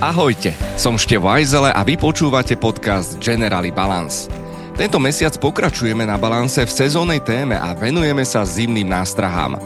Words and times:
Ahojte, 0.00 0.56
som 0.80 0.96
Števo 0.96 1.28
Ajzele 1.28 1.76
a 1.76 1.84
vy 1.84 2.00
počúvate 2.00 2.56
podcast 2.56 3.20
Generali 3.20 3.68
Balance. 3.68 4.32
Tento 4.72 4.96
mesiac 4.96 5.36
pokračujeme 5.36 6.08
na 6.08 6.16
balanse 6.16 6.64
v 6.64 6.72
sezónnej 6.72 7.20
téme 7.20 7.60
a 7.60 7.76
venujeme 7.76 8.24
sa 8.24 8.40
zimným 8.40 8.88
nástrahám. 8.88 9.60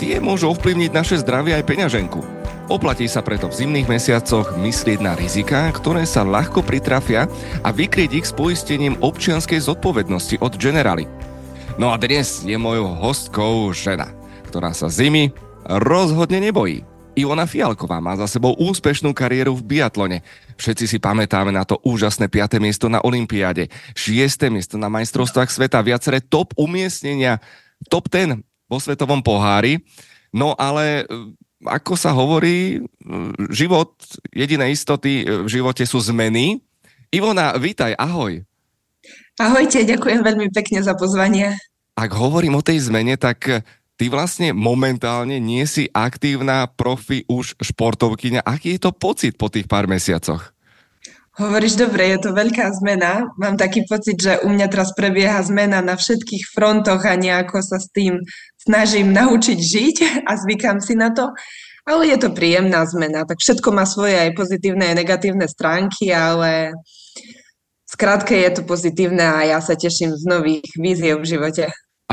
Tie 0.00 0.16
môžu 0.24 0.56
ovplyvniť 0.56 0.88
naše 0.88 1.20
zdravie 1.20 1.52
aj 1.52 1.68
peňaženku. 1.68 2.16
Oplatí 2.72 3.04
sa 3.04 3.20
preto 3.20 3.52
v 3.52 3.60
zimných 3.60 3.84
mesiacoch 3.84 4.56
myslieť 4.56 5.04
na 5.04 5.12
riziká, 5.20 5.68
ktoré 5.76 6.08
sa 6.08 6.24
ľahko 6.24 6.64
pritrafia 6.64 7.28
a 7.60 7.68
vykryť 7.68 8.24
ich 8.24 8.24
s 8.24 8.32
poistením 8.32 8.96
občianskej 9.04 9.68
zodpovednosti 9.68 10.40
od 10.40 10.56
Generali. 10.56 11.04
No 11.76 11.92
a 11.92 12.00
dnes 12.00 12.40
je 12.40 12.56
mojou 12.56 12.88
hostkou 12.88 13.68
žena, 13.76 14.08
ktorá 14.48 14.72
sa 14.72 14.88
zimy 14.88 15.36
rozhodne 15.68 16.40
nebojí. 16.40 16.88
Ivona 17.14 17.46
Fialková 17.46 18.02
má 18.02 18.18
za 18.18 18.26
sebou 18.26 18.58
úspešnú 18.58 19.14
kariéru 19.14 19.54
v 19.54 19.78
biatlone. 19.78 20.26
Všetci 20.58 20.84
si 20.90 20.98
pamätáme 20.98 21.54
na 21.54 21.62
to 21.62 21.78
úžasné 21.86 22.26
5. 22.26 22.58
miesto 22.58 22.90
na 22.90 22.98
Olympiáde, 23.06 23.70
6. 23.94 24.50
miesto 24.50 24.74
na 24.74 24.90
majstrovstvách 24.90 25.46
sveta, 25.46 25.78
viaceré 25.86 26.18
top 26.18 26.50
umiestnenia, 26.58 27.38
top 27.86 28.10
10 28.10 28.42
vo 28.66 28.78
svetovom 28.82 29.22
pohári. 29.22 29.78
No 30.34 30.58
ale 30.58 31.06
e, 31.06 31.30
ako 31.62 31.94
sa 31.94 32.10
hovorí, 32.10 32.82
e, 32.82 33.08
život, 33.54 33.94
jediné 34.34 34.74
istoty 34.74 35.22
v 35.22 35.46
živote 35.46 35.86
sú 35.86 36.02
zmeny. 36.02 36.58
Ivona, 37.14 37.54
vítaj, 37.54 37.94
ahoj. 37.94 38.42
Ahojte, 39.38 39.86
ďakujem 39.86 40.26
veľmi 40.26 40.50
pekne 40.50 40.82
za 40.82 40.98
pozvanie. 40.98 41.54
Ak 41.94 42.10
hovorím 42.10 42.58
o 42.58 42.66
tej 42.66 42.90
zmene, 42.90 43.14
tak 43.14 43.62
ty 43.94 44.10
vlastne 44.10 44.50
momentálne 44.50 45.38
nie 45.38 45.64
si 45.64 45.86
aktívna 45.90 46.66
profi 46.66 47.22
už 47.30 47.58
športovkyňa. 47.62 48.42
Aký 48.42 48.76
je 48.76 48.88
to 48.88 48.92
pocit 48.92 49.38
po 49.38 49.50
tých 49.50 49.70
pár 49.70 49.86
mesiacoch? 49.86 50.54
Hovoríš 51.34 51.74
dobre, 51.74 52.14
je 52.14 52.18
to 52.22 52.30
veľká 52.30 52.70
zmena. 52.78 53.26
Mám 53.34 53.58
taký 53.58 53.82
pocit, 53.90 54.14
že 54.14 54.38
u 54.46 54.54
mňa 54.54 54.70
teraz 54.70 54.94
prebieha 54.94 55.42
zmena 55.42 55.82
na 55.82 55.98
všetkých 55.98 56.54
frontoch 56.54 57.02
a 57.02 57.18
nejako 57.18 57.58
sa 57.58 57.82
s 57.82 57.90
tým 57.90 58.22
snažím 58.54 59.10
naučiť 59.10 59.58
žiť 59.58 59.96
a 60.30 60.32
zvykám 60.38 60.78
si 60.78 60.94
na 60.94 61.10
to. 61.10 61.34
Ale 61.84 62.06
je 62.06 62.16
to 62.22 62.30
príjemná 62.30 62.86
zmena, 62.86 63.26
tak 63.26 63.42
všetko 63.42 63.68
má 63.74 63.84
svoje 63.84 64.16
aj 64.16 64.32
pozitívne 64.38 64.94
aj 64.94 65.04
negatívne 65.04 65.44
stránky, 65.50 66.14
ale 66.14 66.72
skrátke 67.84 68.32
je 68.38 68.50
to 68.54 68.62
pozitívne 68.64 69.20
a 69.20 69.44
ja 69.44 69.58
sa 69.60 69.76
teším 69.76 70.14
z 70.16 70.24
nových 70.24 70.64
víziev 70.78 71.20
v 71.20 71.28
živote. 71.34 71.64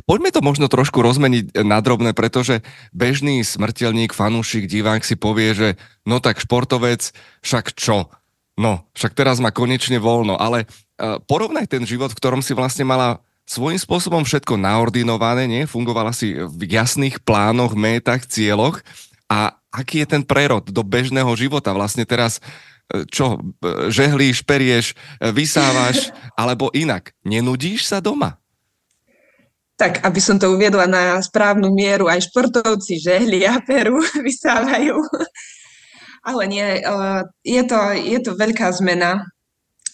Poďme 0.05 0.33
to 0.33 0.41
možno 0.41 0.67
trošku 0.71 0.99
rozmeniť 1.03 1.61
na 1.61 1.79
drobné, 1.79 2.11
pretože 2.17 2.65
bežný 2.95 3.45
smrteľník, 3.45 4.15
fanúšik, 4.15 4.65
divák 4.65 5.05
si 5.05 5.15
povie, 5.15 5.53
že 5.53 5.69
no 6.05 6.17
tak 6.23 6.41
športovec, 6.41 7.13
však 7.45 7.75
čo? 7.77 8.09
No, 8.59 8.85
však 8.93 9.15
teraz 9.15 9.39
má 9.39 9.49
konečne 9.49 9.97
voľno, 9.97 10.35
ale 10.35 10.67
uh, 10.67 11.17
porovnaj 11.23 11.71
ten 11.71 11.83
život, 11.87 12.11
v 12.11 12.19
ktorom 12.19 12.41
si 12.43 12.51
vlastne 12.51 12.83
mala 12.83 13.23
svojím 13.47 13.79
spôsobom 13.79 14.23
všetko 14.23 14.59
naordinované, 14.59 15.47
nie? 15.47 15.63
Fungovala 15.67 16.15
si 16.15 16.35
v 16.35 16.61
jasných 16.67 17.23
plánoch, 17.23 17.75
métach, 17.75 18.23
cieľoch 18.27 18.83
a 19.31 19.55
aký 19.71 20.03
je 20.03 20.07
ten 20.17 20.23
prerod 20.23 20.67
do 20.67 20.83
bežného 20.83 21.31
života? 21.39 21.71
Vlastne 21.71 22.03
teraz 22.03 22.43
e, 22.91 23.07
čo, 23.07 23.39
žehlíš, 23.87 24.43
perieš, 24.43 24.93
vysávaš, 25.19 26.11
alebo 26.41 26.71
inak. 26.75 27.15
Nenudíš 27.23 27.87
sa 27.87 28.03
doma? 28.03 28.40
Tak 29.81 30.05
aby 30.05 30.21
som 30.21 30.37
to 30.37 30.53
uviedla 30.53 30.85
na 30.85 31.17
správnu 31.17 31.73
mieru, 31.73 32.05
aj 32.05 32.29
športovci 32.29 33.01
žehli 33.01 33.41
a 33.49 33.57
peru 33.65 33.97
vysávajú. 34.29 35.01
Ale 36.21 36.43
nie, 36.45 36.85
eh, 36.85 37.21
je 37.41 37.63
to, 37.65 37.79
je 37.97 38.19
to 38.21 38.37
veľká 38.37 38.69
zmena. 38.77 39.25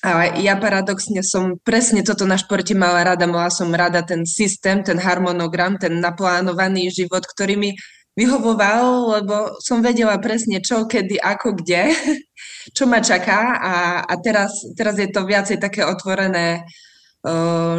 A 0.04 0.38
ja 0.38 0.60
paradoxne 0.60 1.24
som 1.24 1.56
presne 1.64 2.04
toto 2.04 2.28
na 2.28 2.36
športe 2.36 2.76
mala 2.76 3.02
rada. 3.02 3.26
Mala 3.26 3.48
som 3.48 3.72
rada 3.72 4.04
ten 4.04 4.28
systém, 4.28 4.84
ten 4.84 5.00
harmonogram, 5.00 5.80
ten 5.80 6.04
naplánovaný 6.04 6.92
život, 6.92 7.24
ktorý 7.24 7.56
mi 7.56 7.72
vyhovoval, 8.14 9.16
lebo 9.18 9.56
som 9.64 9.80
vedela 9.80 10.20
presne 10.20 10.60
čo, 10.60 10.84
kedy, 10.84 11.16
ako, 11.16 11.64
kde, 11.64 11.96
čo 12.76 12.84
ma 12.92 13.00
čaká 13.00 13.56
a, 13.56 13.74
a 14.04 14.14
teraz, 14.20 14.68
teraz 14.76 15.00
je 15.00 15.08
to 15.08 15.24
viacej 15.24 15.64
také 15.64 15.88
otvorené 15.88 16.68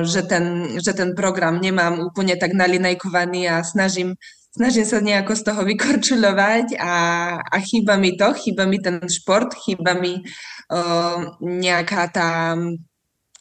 že 0.04 0.22
ten, 0.26 0.76
že 0.80 0.92
ten 0.92 1.14
program 1.14 1.60
nemám 1.60 2.00
úplne 2.00 2.36
tak 2.36 2.52
nalinajkovaný 2.52 3.48
a 3.48 3.64
snažím, 3.64 4.14
snažím 4.52 4.86
sa 4.86 4.98
nejako 5.00 5.32
z 5.36 5.42
toho 5.46 5.62
vykorčuľovať 5.64 6.76
a, 6.78 6.94
a 7.40 7.56
chýba 7.62 7.96
mi 7.96 8.16
to, 8.18 8.34
chýba 8.34 8.66
mi 8.66 8.78
ten 8.82 9.00
šport, 9.08 9.54
chýba 9.54 9.94
mi 9.96 10.20
uh, 10.20 11.18
nejaká 11.40 12.02
tá 12.12 12.28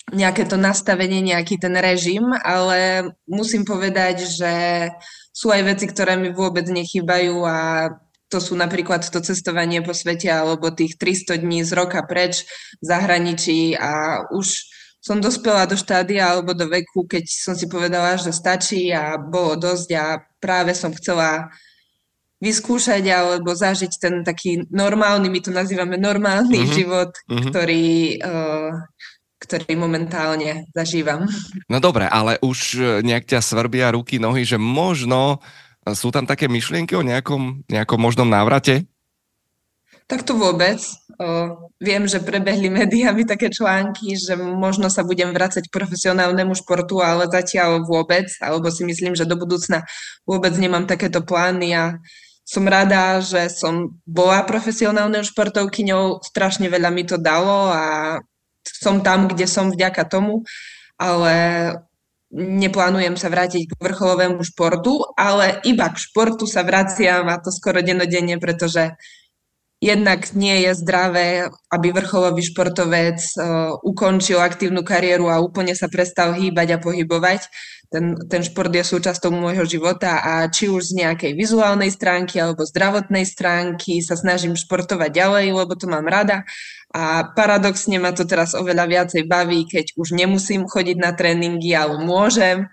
nejaké 0.08 0.48
to 0.48 0.56
nastavenie, 0.56 1.20
nejaký 1.20 1.60
ten 1.60 1.76
režim, 1.76 2.24
ale 2.32 3.12
musím 3.28 3.68
povedať, 3.68 4.24
že 4.24 4.54
sú 5.36 5.52
aj 5.52 5.76
veci, 5.76 5.86
ktoré 5.92 6.16
mi 6.16 6.32
vôbec 6.32 6.64
nechýbajú 6.64 7.44
a 7.44 7.92
to 8.32 8.40
sú 8.40 8.56
napríklad 8.56 9.04
to 9.04 9.20
cestovanie 9.20 9.84
po 9.84 9.92
svete 9.92 10.32
alebo 10.32 10.72
tých 10.72 10.96
300 10.96 11.44
dní 11.44 11.60
z 11.64 11.72
roka 11.76 12.00
preč 12.08 12.48
v 12.80 12.84
zahraničí 12.88 13.76
a 13.76 14.24
už 14.32 14.77
som 15.08 15.24
dospela 15.24 15.64
do 15.64 15.80
štádia 15.80 16.28
alebo 16.28 16.52
do 16.52 16.68
veku, 16.68 17.08
keď 17.08 17.24
som 17.32 17.56
si 17.56 17.72
povedala, 17.72 18.20
že 18.20 18.36
stačí 18.36 18.92
a 18.92 19.16
bolo 19.16 19.56
dosť 19.56 19.90
a 19.96 20.20
práve 20.44 20.76
som 20.76 20.92
chcela 20.92 21.48
vyskúšať 22.44 23.08
alebo 23.08 23.56
zažiť 23.56 23.92
ten 23.96 24.16
taký 24.28 24.68
normálny, 24.68 25.32
my 25.32 25.40
to 25.40 25.50
nazývame 25.56 25.96
normálny 25.96 26.60
mm-hmm. 26.60 26.76
život, 26.76 27.16
mm-hmm. 27.24 27.44
ktorý, 27.48 27.88
uh, 28.20 28.72
ktorý 29.40 29.74
momentálne 29.80 30.68
zažívam. 30.76 31.26
No 31.72 31.80
dobre, 31.80 32.06
ale 32.06 32.38
už 32.44 32.60
e, 32.78 32.82
nejak 33.02 33.26
ťa 33.26 33.40
svrbia 33.42 33.96
ruky, 33.96 34.22
nohy, 34.22 34.46
že 34.46 34.60
možno 34.62 35.42
sú 35.88 36.12
tam 36.12 36.28
také 36.28 36.52
myšlienky 36.52 36.94
o 37.00 37.06
nejakom, 37.06 37.64
nejakom 37.72 38.00
možnom 38.02 38.28
návrate? 38.28 38.86
Tak 40.06 40.28
to 40.28 40.36
vôbec. 40.36 40.78
O, 41.18 41.67
viem, 41.78 42.10
že 42.10 42.22
prebehli 42.22 42.70
médiami 42.74 43.24
také 43.26 43.54
články, 43.54 44.18
že 44.18 44.34
možno 44.36 44.90
sa 44.90 45.06
budem 45.06 45.30
vrácať 45.30 45.70
profesionálnemu 45.70 46.58
športu, 46.58 47.02
ale 47.02 47.30
zatiaľ 47.30 47.86
vôbec, 47.86 48.26
alebo 48.42 48.74
si 48.74 48.82
myslím, 48.84 49.14
že 49.14 49.30
do 49.30 49.38
budúcna 49.38 49.86
vôbec 50.26 50.54
nemám 50.58 50.90
takéto 50.90 51.22
plány. 51.22 51.78
A 51.78 51.84
som 52.48 52.64
rada, 52.64 53.20
že 53.20 53.52
som 53.52 54.00
bola 54.08 54.42
profesionálnou 54.48 55.22
športovkyňou, 55.22 56.24
strašne 56.24 56.72
veľa 56.72 56.90
mi 56.90 57.04
to 57.04 57.20
dalo 57.20 57.70
a 57.70 58.18
som 58.64 59.04
tam, 59.04 59.28
kde 59.28 59.46
som 59.46 59.68
vďaka 59.68 60.08
tomu, 60.08 60.48
ale 60.96 61.36
neplánujem 62.32 63.16
sa 63.16 63.32
vrátiť 63.32 63.72
k 63.72 63.74
vrcholovému 63.80 64.44
športu, 64.44 65.00
ale 65.16 65.64
iba 65.64 65.88
k 65.92 65.98
športu 66.00 66.44
sa 66.44 66.64
vraciam 66.64 67.28
a 67.32 67.40
to 67.40 67.52
skoro 67.52 67.80
denodenne, 67.80 68.36
pretože 68.40 68.96
jednak 69.78 70.34
nie 70.34 70.66
je 70.66 70.72
zdravé, 70.74 71.50
aby 71.70 71.94
vrcholový 71.94 72.42
športovec 72.42 73.22
uh, 73.38 73.78
ukončil 73.86 74.42
aktívnu 74.42 74.82
kariéru 74.82 75.30
a 75.30 75.42
úplne 75.42 75.78
sa 75.78 75.86
prestal 75.86 76.34
hýbať 76.34 76.78
a 76.78 76.82
pohybovať. 76.82 77.46
Ten, 77.88 78.20
ten 78.28 78.44
šport 78.44 78.68
je 78.68 78.84
súčasťou 78.84 79.32
môjho 79.32 79.64
života 79.64 80.20
a 80.20 80.44
či 80.52 80.68
už 80.68 80.92
z 80.92 81.08
nejakej 81.08 81.32
vizuálnej 81.40 81.88
stránky 81.88 82.36
alebo 82.36 82.68
zdravotnej 82.68 83.24
stránky 83.24 84.04
sa 84.04 84.20
snažím 84.20 84.60
športovať 84.60 85.08
ďalej, 85.08 85.46
lebo 85.56 85.72
to 85.80 85.88
mám 85.88 86.04
rada. 86.04 86.44
A 86.92 87.32
paradoxne 87.32 87.96
ma 87.96 88.12
to 88.12 88.28
teraz 88.28 88.52
oveľa 88.58 88.92
viacej 88.92 89.24
baví, 89.24 89.64
keď 89.72 89.96
už 89.96 90.12
nemusím 90.18 90.68
chodiť 90.68 90.98
na 91.00 91.16
tréningy, 91.16 91.72
ale 91.72 92.04
môžem. 92.04 92.68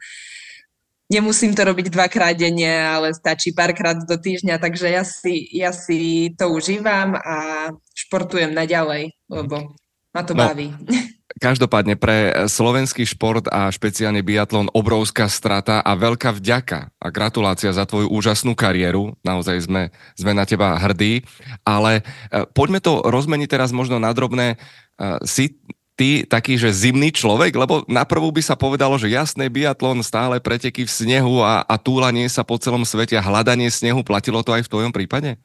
Nemusím 1.12 1.52
to 1.52 1.64
robiť 1.64 1.92
dvakrát 1.92 2.34
denne, 2.36 2.70
ale 2.70 3.12
stačí 3.12 3.52
párkrát 3.52 3.96
do 3.96 4.16
týždňa, 4.16 4.56
takže 4.60 4.88
ja 4.88 5.04
si, 5.04 5.34
ja 5.52 5.70
si 5.70 6.32
to 6.34 6.48
užívam 6.52 7.16
a 7.18 7.68
športujem 7.92 8.52
naďalej, 8.52 9.12
lebo 9.28 9.76
ma 10.14 10.22
to 10.22 10.32
no, 10.32 10.46
baví. 10.46 10.70
Každopádne 11.34 11.98
pre 11.98 12.46
slovenský 12.46 13.02
šport 13.02 13.50
a 13.50 13.66
špeciálne 13.66 14.22
biatlon 14.22 14.70
obrovská 14.70 15.26
strata 15.26 15.82
a 15.82 15.98
veľká 15.98 16.30
vďaka 16.30 16.94
a 16.94 17.06
gratulácia 17.10 17.74
za 17.74 17.82
tvoju 17.90 18.06
úžasnú 18.06 18.54
kariéru. 18.54 19.18
Naozaj 19.26 19.66
sme, 19.66 19.90
sme 20.14 20.30
na 20.30 20.46
teba 20.46 20.78
hrdí. 20.78 21.26
Ale 21.66 22.06
e, 22.30 22.46
poďme 22.54 22.78
to 22.78 23.02
rozmeniť 23.02 23.50
teraz 23.50 23.74
možno 23.74 23.98
na 23.98 24.14
drobné. 24.14 24.54
E, 24.54 24.56
si 25.26 25.58
ty 25.94 26.26
taký, 26.26 26.58
že 26.58 26.74
zimný 26.74 27.14
človek? 27.14 27.54
Lebo 27.54 27.86
na 27.86 28.02
prvú 28.02 28.30
by 28.34 28.42
sa 28.42 28.58
povedalo, 28.58 28.98
že 28.98 29.14
jasné, 29.14 29.46
biatlon, 29.46 30.02
stále 30.02 30.42
preteky 30.42 30.86
v 30.86 30.92
snehu 30.92 31.40
a, 31.40 31.62
a 31.64 31.74
túlanie 31.78 32.26
sa 32.26 32.42
po 32.42 32.58
celom 32.58 32.82
svete 32.82 33.14
a 33.14 33.22
hľadanie 33.22 33.70
snehu. 33.70 34.02
Platilo 34.02 34.42
to 34.42 34.52
aj 34.52 34.66
v 34.66 34.70
tvojom 34.70 34.92
prípade? 34.92 35.38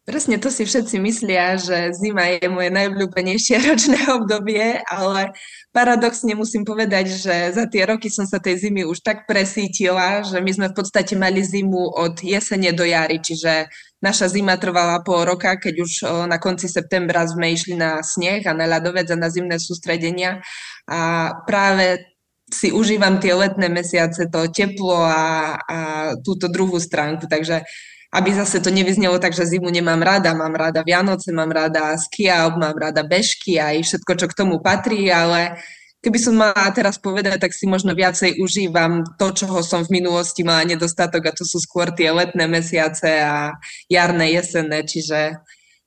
Presne 0.00 0.40
to 0.40 0.48
si 0.48 0.64
všetci 0.64 0.96
myslia, 0.96 1.60
že 1.60 1.92
zima 1.92 2.24
je 2.32 2.48
moje 2.48 2.72
najobľúbenejšie 2.72 3.60
ročné 3.68 4.00
obdobie, 4.08 4.80
ale 4.88 5.36
paradoxne 5.76 6.32
musím 6.32 6.64
povedať, 6.64 7.20
že 7.20 7.34
za 7.52 7.68
tie 7.68 7.84
roky 7.84 8.08
som 8.08 8.24
sa 8.24 8.40
tej 8.40 8.64
zimy 8.64 8.88
už 8.88 9.04
tak 9.04 9.28
presítila, 9.28 10.24
že 10.24 10.40
my 10.40 10.50
sme 10.50 10.66
v 10.72 10.76
podstate 10.80 11.14
mali 11.20 11.44
zimu 11.44 12.00
od 12.00 12.16
jesene 12.24 12.72
do 12.72 12.82
jary, 12.82 13.20
čiže 13.20 13.68
naša 14.00 14.32
zima 14.32 14.56
trvala 14.56 15.04
pol 15.04 15.28
roka, 15.28 15.60
keď 15.60 15.74
už 15.84 15.92
na 16.26 16.40
konci 16.40 16.64
septembra 16.66 17.28
sme 17.28 17.52
išli 17.52 17.76
na 17.76 18.00
sneh 18.00 18.40
a 18.48 18.56
na 18.56 18.64
ľadovec 18.64 19.04
a 19.12 19.20
na 19.20 19.28
zimné 19.28 19.60
sústredenia. 19.60 20.40
A 20.88 21.30
práve 21.44 22.08
si 22.50 22.72
užívam 22.72 23.20
tie 23.22 23.36
letné 23.36 23.68
mesiace, 23.70 24.26
to 24.26 24.48
teplo 24.50 25.06
a, 25.06 25.54
a 25.60 25.78
túto 26.24 26.50
druhú 26.50 26.80
stránku, 26.82 27.30
takže 27.30 27.62
aby 28.10 28.34
zase 28.34 28.58
to 28.58 28.74
nevyznelo 28.74 29.22
tak, 29.22 29.30
že 29.30 29.46
zimu 29.46 29.70
nemám 29.70 30.02
rada, 30.02 30.34
mám 30.34 30.50
rada 30.50 30.82
Vianoce, 30.82 31.30
mám 31.30 31.54
rada 31.54 31.94
skialp, 31.94 32.58
mám 32.58 32.74
rada 32.74 33.06
bežky 33.06 33.62
aj 33.62 33.86
všetko, 33.86 34.12
čo 34.18 34.26
k 34.26 34.36
tomu 34.36 34.58
patrí, 34.58 35.06
ale 35.14 35.62
keby 36.02 36.18
som 36.18 36.34
mala 36.34 36.74
teraz 36.74 36.98
povedať, 36.98 37.38
tak 37.38 37.54
si 37.54 37.70
možno 37.70 37.94
viacej 37.94 38.42
užívam 38.42 39.06
to, 39.14 39.30
čoho 39.30 39.62
som 39.62 39.86
v 39.86 40.02
minulosti 40.02 40.42
mala 40.42 40.66
nedostatok 40.66 41.30
a 41.30 41.36
to 41.36 41.46
sú 41.46 41.62
skôr 41.62 41.94
tie 41.94 42.10
letné 42.10 42.50
mesiace 42.50 43.22
a 43.22 43.54
jarné, 43.86 44.34
jesenné, 44.34 44.82
čiže, 44.82 45.38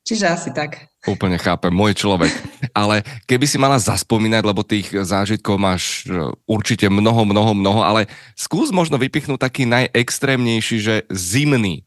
čiže 0.07 0.25
asi 0.31 0.49
tak. 0.55 0.79
Úplne 1.03 1.35
chápem, 1.35 1.75
môj 1.75 1.99
človek. 1.99 2.31
Ale 2.71 3.03
keby 3.27 3.43
si 3.43 3.59
mala 3.59 3.75
zaspomínať, 3.75 4.47
lebo 4.47 4.63
tých 4.63 4.95
zážitkov 4.95 5.59
máš 5.59 6.07
e, 6.07 6.31
určite 6.47 6.87
mnoho, 6.87 7.27
mnoho, 7.27 7.51
mnoho, 7.51 7.83
ale 7.83 8.07
skús 8.39 8.71
možno 8.71 8.95
vypichnúť 8.95 9.35
taký 9.35 9.67
najextrémnejší, 9.67 10.77
že 10.79 10.95
zimný 11.11 11.83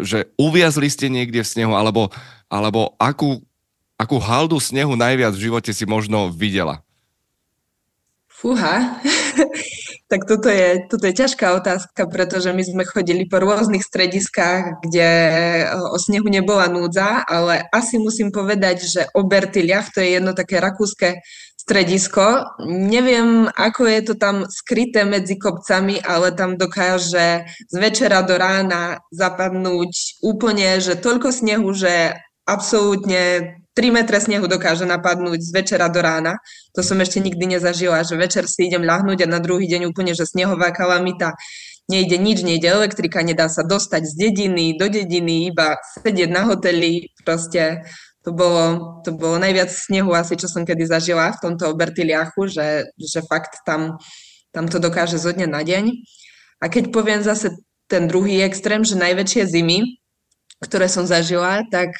že 0.00 0.28
uviazli 0.36 0.88
ste 0.92 1.08
niekde 1.08 1.40
v 1.40 1.48
snehu, 1.48 1.72
alebo, 1.72 2.12
alebo 2.52 2.92
akú, 3.00 3.40
akú 3.96 4.20
haldu 4.20 4.60
snehu 4.60 4.92
najviac 4.92 5.32
v 5.32 5.48
živote 5.48 5.72
si 5.72 5.88
možno 5.88 6.28
videla? 6.28 6.84
Fúha, 8.28 8.98
tak 10.10 10.26
toto 10.26 10.50
je, 10.50 10.82
toto 10.90 11.06
je 11.06 11.14
ťažká 11.14 11.54
otázka, 11.62 12.10
pretože 12.10 12.50
my 12.50 12.60
sme 12.66 12.82
chodili 12.82 13.24
po 13.24 13.38
rôznych 13.38 13.86
strediskách, 13.86 14.82
kde 14.82 15.08
eh, 15.08 15.70
o 15.78 15.96
snehu 15.96 16.26
nebola 16.26 16.66
núdza, 16.66 17.22
ale 17.22 17.64
asi 17.70 18.02
musím 18.02 18.34
povedať, 18.34 18.82
že 18.82 19.00
Obertiliach, 19.14 19.94
to 19.94 20.02
je 20.02 20.18
jedno 20.18 20.34
také 20.34 20.58
rakúske 20.58 21.22
stredisko. 21.62 22.58
Neviem, 22.66 23.46
ako 23.54 23.86
je 23.86 24.00
to 24.02 24.14
tam 24.18 24.50
skryté 24.50 25.06
medzi 25.06 25.38
kopcami, 25.38 26.02
ale 26.02 26.34
tam 26.34 26.58
dokáže 26.58 27.46
z 27.46 27.74
večera 27.78 28.26
do 28.26 28.34
rána 28.34 28.98
zapadnúť 29.14 30.18
úplne, 30.26 30.82
že 30.82 30.98
toľko 30.98 31.30
snehu, 31.30 31.70
že 31.70 32.18
absolútne 32.42 33.54
3 33.78 33.94
metre 33.94 34.18
snehu 34.18 34.50
dokáže 34.50 34.84
napadnúť 34.84 35.38
z 35.40 35.50
večera 35.54 35.86
do 35.86 36.02
rána. 36.02 36.42
To 36.74 36.82
som 36.82 36.98
ešte 36.98 37.22
nikdy 37.22 37.56
nezažila, 37.56 38.02
že 38.02 38.18
večer 38.18 38.44
si 38.50 38.68
idem 38.68 38.82
ľahnúť 38.82 39.24
a 39.24 39.32
na 39.32 39.38
druhý 39.38 39.70
deň 39.70 39.88
úplne, 39.88 40.12
že 40.12 40.28
snehová 40.28 40.74
kalamita. 40.74 41.38
Nejde 41.86 42.18
nič, 42.18 42.42
nejde 42.42 42.68
elektrika, 42.68 43.22
nedá 43.22 43.46
sa 43.46 43.62
dostať 43.62 44.02
z 44.06 44.14
dediny 44.18 44.76
do 44.78 44.86
dediny, 44.90 45.50
iba 45.50 45.78
sedieť 46.04 46.30
na 46.30 46.42
hoteli, 46.46 47.10
proste 47.26 47.86
to 48.22 48.30
bolo, 48.30 48.98
to 49.02 49.10
bolo 49.10 49.36
najviac 49.42 49.70
snehu 49.70 50.14
asi, 50.14 50.38
čo 50.38 50.46
som 50.46 50.62
kedy 50.62 50.86
zažila 50.86 51.34
v 51.34 51.42
tomto 51.42 51.74
Bertiliachu, 51.74 52.46
že, 52.46 52.86
že 52.94 53.20
fakt 53.26 53.66
tam, 53.66 53.98
tam 54.54 54.70
to 54.70 54.78
dokáže 54.78 55.18
zo 55.18 55.34
dňa 55.34 55.48
na 55.50 55.62
deň. 55.66 55.90
A 56.62 56.70
keď 56.70 56.94
poviem 56.94 57.22
zase 57.26 57.50
ten 57.90 58.06
druhý 58.06 58.46
extrém, 58.46 58.86
že 58.86 58.94
najväčšie 58.94 59.42
zimy, 59.50 59.98
ktoré 60.62 60.86
som 60.86 61.02
zažila, 61.02 61.66
tak 61.66 61.90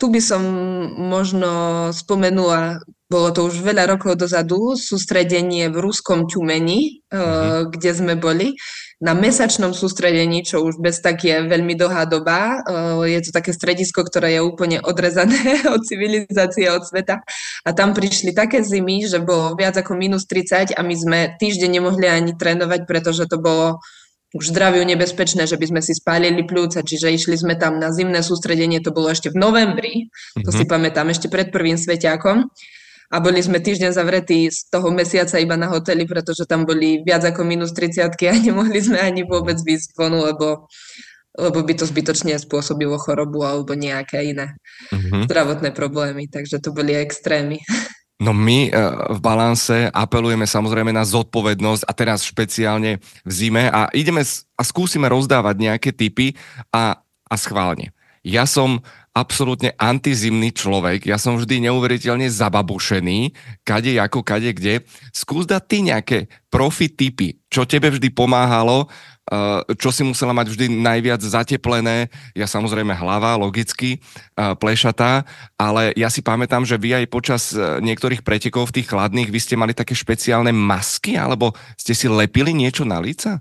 tu 0.00 0.06
by 0.08 0.20
som 0.24 0.42
možno 0.96 1.50
spomenula 1.92 2.80
bolo 3.12 3.28
to 3.28 3.44
už 3.44 3.60
veľa 3.60 3.84
rokov 3.92 4.16
dozadu, 4.16 4.72
sústredenie 4.72 5.68
v 5.68 5.76
ruskom 5.84 6.24
Ťumeni, 6.24 7.04
mm-hmm. 7.12 7.68
kde 7.68 7.90
sme 7.92 8.16
boli, 8.16 8.56
na 9.04 9.12
mesačnom 9.12 9.76
sústredení, 9.76 10.46
čo 10.46 10.64
už 10.64 10.80
bez 10.80 11.02
tak 11.04 11.20
je 11.26 11.44
veľmi 11.44 11.76
dlhá 11.76 12.08
doba. 12.08 12.62
Eh, 12.64 13.18
je 13.18 13.28
to 13.28 13.30
také 13.36 13.52
stredisko, 13.52 14.06
ktoré 14.06 14.38
je 14.38 14.46
úplne 14.46 14.80
odrezané 14.80 15.36
od 15.74 15.84
civilizácie, 15.84 16.72
od 16.72 16.86
sveta. 16.88 17.20
A 17.66 17.70
tam 17.76 17.92
prišli 17.92 18.32
také 18.32 18.64
zimy, 18.64 19.04
že 19.10 19.20
bolo 19.20 19.58
viac 19.58 19.76
ako 19.76 19.92
minus 19.92 20.24
30 20.24 20.72
a 20.72 20.80
my 20.80 20.94
sme 20.96 21.18
týždeň 21.36 21.82
nemohli 21.82 22.08
ani 22.08 22.32
trénovať, 22.32 22.88
pretože 22.88 23.28
to 23.28 23.36
bolo 23.36 23.82
už 24.32 24.48
zdraviu 24.48 24.80
nebezpečné, 24.88 25.44
že 25.44 25.60
by 25.60 25.66
sme 25.68 25.80
si 25.84 25.92
spálili 25.92 26.42
pľúca, 26.48 26.80
čiže 26.80 27.12
išli 27.12 27.36
sme 27.36 27.54
tam 27.60 27.76
na 27.76 27.92
zimné 27.92 28.24
sústredenie, 28.24 28.80
to 28.80 28.88
bolo 28.88 29.12
ešte 29.12 29.28
v 29.28 29.36
novembri, 29.36 30.08
to 30.40 30.48
mm-hmm. 30.48 30.56
si 30.56 30.64
pamätám, 30.64 31.12
ešte 31.12 31.28
pred 31.28 31.52
prvým 31.52 31.76
sveťákom 31.76 32.48
a 33.12 33.16
boli 33.20 33.44
sme 33.44 33.60
týždeň 33.60 33.92
zavretí 33.92 34.48
z 34.48 34.72
toho 34.72 34.88
mesiaca 34.88 35.36
iba 35.36 35.52
na 35.60 35.68
hoteli, 35.68 36.08
pretože 36.08 36.48
tam 36.48 36.64
boli 36.64 37.04
viac 37.04 37.28
ako 37.28 37.44
minus 37.44 37.76
30 37.76 38.08
a 38.08 38.34
nemohli 38.48 38.80
sme 38.80 38.98
ani 39.04 39.28
vôbec 39.28 39.60
výsť 39.60 39.92
vonu, 40.00 40.24
lebo, 40.24 40.64
lebo 41.36 41.58
by 41.60 41.76
to 41.76 41.84
zbytočne 41.84 42.32
spôsobilo 42.40 42.96
chorobu 42.96 43.44
alebo 43.44 43.76
nejaké 43.76 44.32
iné 44.32 44.56
mm-hmm. 44.88 45.28
zdravotné 45.28 45.76
problémy, 45.76 46.32
takže 46.32 46.56
to 46.64 46.72
boli 46.72 46.96
extrémy. 46.96 47.60
No 48.22 48.30
my 48.30 48.70
eh, 48.70 48.72
v 49.10 49.18
balanse 49.18 49.90
apelujeme 49.90 50.46
samozrejme 50.46 50.94
na 50.94 51.02
zodpovednosť 51.02 51.82
a 51.82 51.92
teraz 51.92 52.22
špeciálne 52.22 53.02
v 53.26 53.32
zime 53.34 53.66
a 53.66 53.90
ideme 53.90 54.22
a 54.54 54.62
skúsime 54.62 55.10
rozdávať 55.10 55.56
nejaké 55.58 55.90
typy 55.90 56.38
a, 56.70 57.02
a 57.02 57.34
schválne. 57.34 57.90
Ja 58.22 58.46
som 58.46 58.78
absolútne 59.12 59.76
antizimný 59.76 60.56
človek. 60.56 61.04
Ja 61.04 61.20
som 61.20 61.36
vždy 61.36 61.68
neuveriteľne 61.68 62.32
zababušený, 62.32 63.34
kade 63.60 63.98
ako, 64.00 64.24
kade 64.24 64.56
kde. 64.56 64.86
Skús 65.12 65.44
dať 65.44 65.62
ty 65.68 65.76
nejaké 65.84 66.18
profi 66.48 66.88
typy, 66.88 67.36
čo 67.52 67.68
tebe 67.68 67.92
vždy 67.92 68.08
pomáhalo, 68.14 68.88
čo 69.78 69.90
si 69.94 70.02
musela 70.02 70.34
mať 70.34 70.50
vždy 70.50 70.66
najviac 70.82 71.22
zateplené. 71.22 72.10
Ja 72.34 72.50
samozrejme 72.50 72.90
hlava, 72.90 73.38
logicky, 73.38 74.02
plešatá, 74.34 75.22
ale 75.54 75.94
ja 75.94 76.10
si 76.10 76.20
pamätám, 76.26 76.66
že 76.66 76.74
vy 76.74 77.02
aj 77.02 77.06
počas 77.06 77.42
niektorých 77.56 78.26
pretekov 78.26 78.74
tých 78.74 78.90
chladných, 78.90 79.30
vy 79.30 79.40
ste 79.40 79.54
mali 79.54 79.72
také 79.72 79.94
špeciálne 79.94 80.50
masky, 80.50 81.14
alebo 81.14 81.54
ste 81.78 81.94
si 81.94 82.10
lepili 82.10 82.50
niečo 82.50 82.82
na 82.82 82.98
líca? 82.98 83.38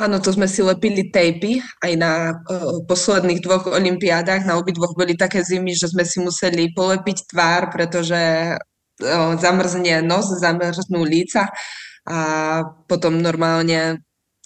Áno, 0.00 0.18
to 0.24 0.32
sme 0.32 0.48
si 0.48 0.64
lepili 0.64 1.12
tejpy 1.12 1.60
aj 1.84 1.92
na 2.00 2.32
uh, 2.32 2.80
posledných 2.88 3.44
dvoch 3.44 3.68
olimpiádach. 3.68 4.42
Na 4.48 4.56
obidvoch 4.56 4.96
boli 4.96 5.14
také 5.14 5.44
zimy, 5.44 5.76
že 5.76 5.92
sme 5.92 6.02
si 6.08 6.18
museli 6.18 6.72
polepiť 6.72 7.28
tvár, 7.28 7.68
pretože 7.68 8.56
uh, 8.56 9.32
zamrzne 9.36 10.00
nos, 10.00 10.32
zamrznú 10.32 11.04
líca 11.04 11.52
a 12.08 12.18
potom 12.88 13.20
normálne 13.20 14.00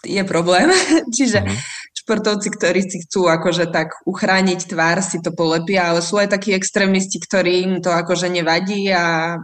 je 0.06 0.22
problém. 0.22 0.70
Čiže 1.16 1.42
mm-hmm. 1.42 1.58
športovci, 2.02 2.48
ktorí 2.54 2.80
si 2.86 3.02
chcú 3.02 3.26
akože 3.26 3.68
tak 3.74 3.98
uchrániť 4.06 4.70
tvár, 4.70 5.02
si 5.02 5.18
to 5.18 5.34
polepia, 5.34 5.90
ale 5.90 6.00
sú 6.00 6.22
aj 6.22 6.32
takí 6.32 6.54
extrémisti, 6.54 7.18
ktorým 7.18 7.82
to 7.82 7.90
akože 7.90 8.30
nevadí 8.30 8.86
a 8.94 9.36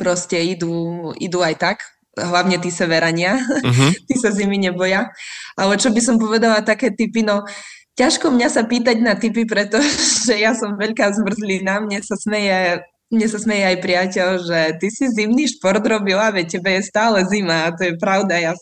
proste 0.00 0.40
idú, 0.40 1.12
idú 1.20 1.44
aj 1.44 1.56
tak 1.60 1.78
hlavne 2.16 2.58
tí 2.58 2.72
severania, 2.74 3.38
uh-huh. 3.38 3.90
tí 4.08 4.14
sa 4.18 4.32
zimy 4.34 4.58
neboja. 4.58 5.12
Ale 5.54 5.76
čo 5.76 5.92
by 5.92 6.00
som 6.00 6.16
povedala, 6.18 6.64
také 6.64 6.90
typy, 6.90 7.22
no 7.22 7.46
ťažko 7.94 8.32
mňa 8.32 8.48
sa 8.48 8.64
pýtať 8.64 8.96
na 9.04 9.14
typy, 9.14 9.44
pretože 9.44 10.34
ja 10.34 10.56
som 10.56 10.74
veľká 10.74 11.12
zmrzlina, 11.12 11.84
mne 11.84 12.00
sa 12.00 12.16
smeje 12.16 12.80
mne 13.10 13.26
sa 13.26 13.42
smeje 13.42 13.74
aj 13.74 13.82
priateľ, 13.82 14.28
že 14.38 14.60
ty 14.78 14.86
si 14.86 15.10
zimný 15.10 15.50
šport 15.50 15.82
robila, 15.82 16.30
veď 16.30 16.62
tebe 16.62 16.78
je 16.78 16.86
stále 16.86 17.26
zima 17.26 17.66
a 17.66 17.74
to 17.74 17.90
je 17.90 17.98
pravda. 17.98 18.38
Ja, 18.38 18.52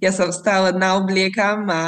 ja 0.00 0.14
sa 0.14 0.30
stále 0.32 0.72
naobliekam 0.72 1.68
a 1.68 1.82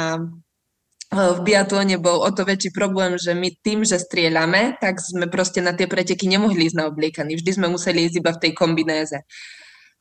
v 1.15 1.39
biatlone 1.47 1.95
bol 2.01 2.25
o 2.25 2.29
to 2.33 2.43
väčší 2.43 2.75
problém, 2.75 3.15
že 3.15 3.31
my 3.31 3.47
tým, 3.63 3.87
že 3.87 4.01
strieľame, 4.01 4.75
tak 4.81 4.99
sme 4.99 5.31
proste 5.31 5.63
na 5.63 5.71
tie 5.71 5.87
preteky 5.87 6.27
nemohli 6.27 6.67
ísť 6.67 6.77
na 6.77 6.89
obliekaní. 6.91 7.39
Vždy 7.39 7.51
sme 7.55 7.71
museli 7.71 8.09
ísť 8.09 8.19
iba 8.19 8.31
v 8.35 8.41
tej 8.41 8.51
kombinéze. 8.51 9.17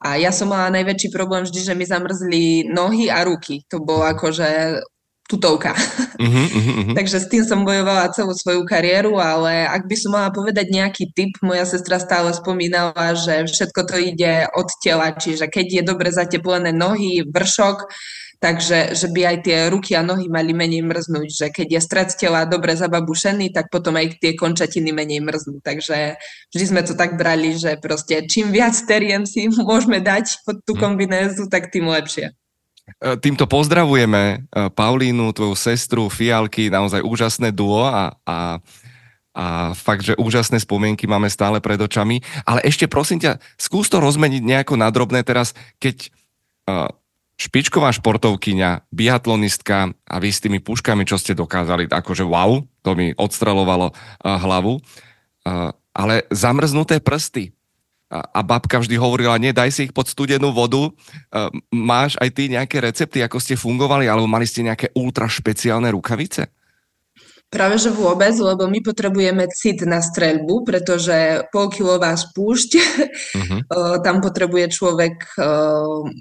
A 0.04 0.18
ja 0.18 0.34
som 0.34 0.50
mala 0.50 0.74
najväčší 0.74 1.14
problém 1.14 1.46
vždy, 1.46 1.60
že 1.70 1.76
mi 1.78 1.86
zamrzli 1.86 2.66
nohy 2.66 3.08
a 3.08 3.22
ruky. 3.24 3.62
To 3.70 3.80
bolo 3.80 4.04
akože 4.04 4.80
tutovka. 5.24 5.72
Uh-huh, 6.20 6.46
uh-huh. 6.52 6.92
Takže 6.92 7.16
s 7.24 7.30
tým 7.32 7.44
som 7.48 7.64
bojovala 7.64 8.12
celú 8.12 8.36
svoju 8.36 8.68
kariéru, 8.68 9.16
ale 9.16 9.64
ak 9.64 9.88
by 9.88 9.96
som 9.96 10.12
mala 10.12 10.28
povedať 10.28 10.68
nejaký 10.68 11.16
tip, 11.16 11.32
moja 11.40 11.64
sestra 11.64 11.96
stále 11.96 12.28
spomínala, 12.36 13.16
že 13.16 13.48
všetko 13.48 13.80
to 13.88 13.96
ide 13.96 14.44
od 14.52 14.68
tela, 14.84 15.16
čiže 15.16 15.48
keď 15.48 15.66
je 15.80 15.82
dobre 15.82 16.12
zateplené 16.12 16.76
nohy, 16.76 17.24
vršok, 17.24 17.88
takže 18.44 18.92
že 18.92 19.08
by 19.08 19.20
aj 19.24 19.36
tie 19.48 19.58
ruky 19.72 19.96
a 19.96 20.04
nohy 20.04 20.28
mali 20.28 20.52
menej 20.52 20.84
mrznúť, 20.84 21.28
že 21.32 21.46
keď 21.48 21.68
je 21.72 21.80
stred 21.80 22.08
tela 22.12 22.44
dobre 22.44 22.76
zababušený, 22.76 23.56
tak 23.56 23.72
potom 23.72 23.96
aj 23.96 24.20
tie 24.20 24.36
končatiny 24.36 24.92
menej 24.92 25.24
mrznú. 25.24 25.64
Takže 25.64 26.20
vždy 26.52 26.64
sme 26.68 26.84
to 26.84 26.92
tak 26.92 27.16
brali, 27.16 27.56
že 27.56 27.80
proste 27.80 28.28
čím 28.28 28.52
viac 28.52 28.76
terien 28.84 29.24
si 29.24 29.48
môžeme 29.56 30.04
dať 30.04 30.44
pod 30.44 30.60
tú 30.68 30.76
kombinézu, 30.76 31.48
tak 31.48 31.72
tým 31.72 31.88
lepšie. 31.88 32.36
Týmto 33.20 33.44
pozdravujeme 33.48 34.48
Paulínu, 34.76 35.32
tvoju 35.32 35.54
sestru, 35.56 36.08
Fialky, 36.12 36.68
naozaj 36.68 37.04
úžasné 37.04 37.52
duo 37.52 37.84
a, 37.86 38.16
a 38.24 38.58
a 39.34 39.74
fakt, 39.74 40.06
že 40.06 40.14
úžasné 40.14 40.62
spomienky 40.62 41.10
máme 41.10 41.26
stále 41.26 41.58
pred 41.58 41.74
očami. 41.74 42.22
Ale 42.46 42.62
ešte 42.62 42.86
prosím 42.86 43.18
ťa, 43.18 43.42
skús 43.58 43.90
to 43.90 43.98
rozmeniť 43.98 44.46
nejako 44.46 44.78
nadrobné 44.78 45.26
teraz, 45.26 45.58
keď 45.82 46.06
uh, 46.70 46.86
špičková 47.34 47.90
športovkyňa, 47.90 48.94
biatlonistka 48.94 49.90
a 49.90 50.16
vy 50.22 50.30
s 50.30 50.42
tými 50.42 50.62
puškami, 50.62 51.02
čo 51.02 51.18
ste 51.18 51.34
dokázali, 51.34 51.90
akože 51.90 52.22
wow, 52.22 52.62
to 52.86 52.94
mi 52.94 53.10
odstrelovalo 53.10 53.90
hlavu, 54.22 54.78
ale 55.94 56.14
zamrznuté 56.30 57.02
prsty. 57.02 57.53
A, 58.14 58.40
babka 58.46 58.78
vždy 58.78 58.94
hovorila, 58.94 59.34
nie, 59.42 59.50
daj 59.50 59.74
si 59.74 59.80
ich 59.90 59.92
pod 59.96 60.06
studenú 60.06 60.54
vodu. 60.54 60.86
Uh, 61.34 61.50
máš 61.74 62.14
aj 62.22 62.30
ty 62.30 62.46
nejaké 62.46 62.78
recepty, 62.78 63.18
ako 63.26 63.42
ste 63.42 63.58
fungovali, 63.58 64.06
alebo 64.06 64.30
mali 64.30 64.46
ste 64.46 64.62
nejaké 64.62 64.94
ultra 64.94 65.26
špeciálne 65.26 65.90
rukavice? 65.90 66.46
Práve 67.50 67.78
že 67.78 67.90
vôbec, 67.90 68.34
lebo 68.34 68.66
my 68.66 68.82
potrebujeme 68.82 69.46
cit 69.50 69.82
na 69.86 70.02
streľbu, 70.02 70.66
pretože 70.66 71.46
polkilová 71.54 72.14
spúšť, 72.18 72.70
uh-huh. 72.74 73.60
tam 74.06 74.18
potrebuje 74.18 74.74
človek 74.74 75.38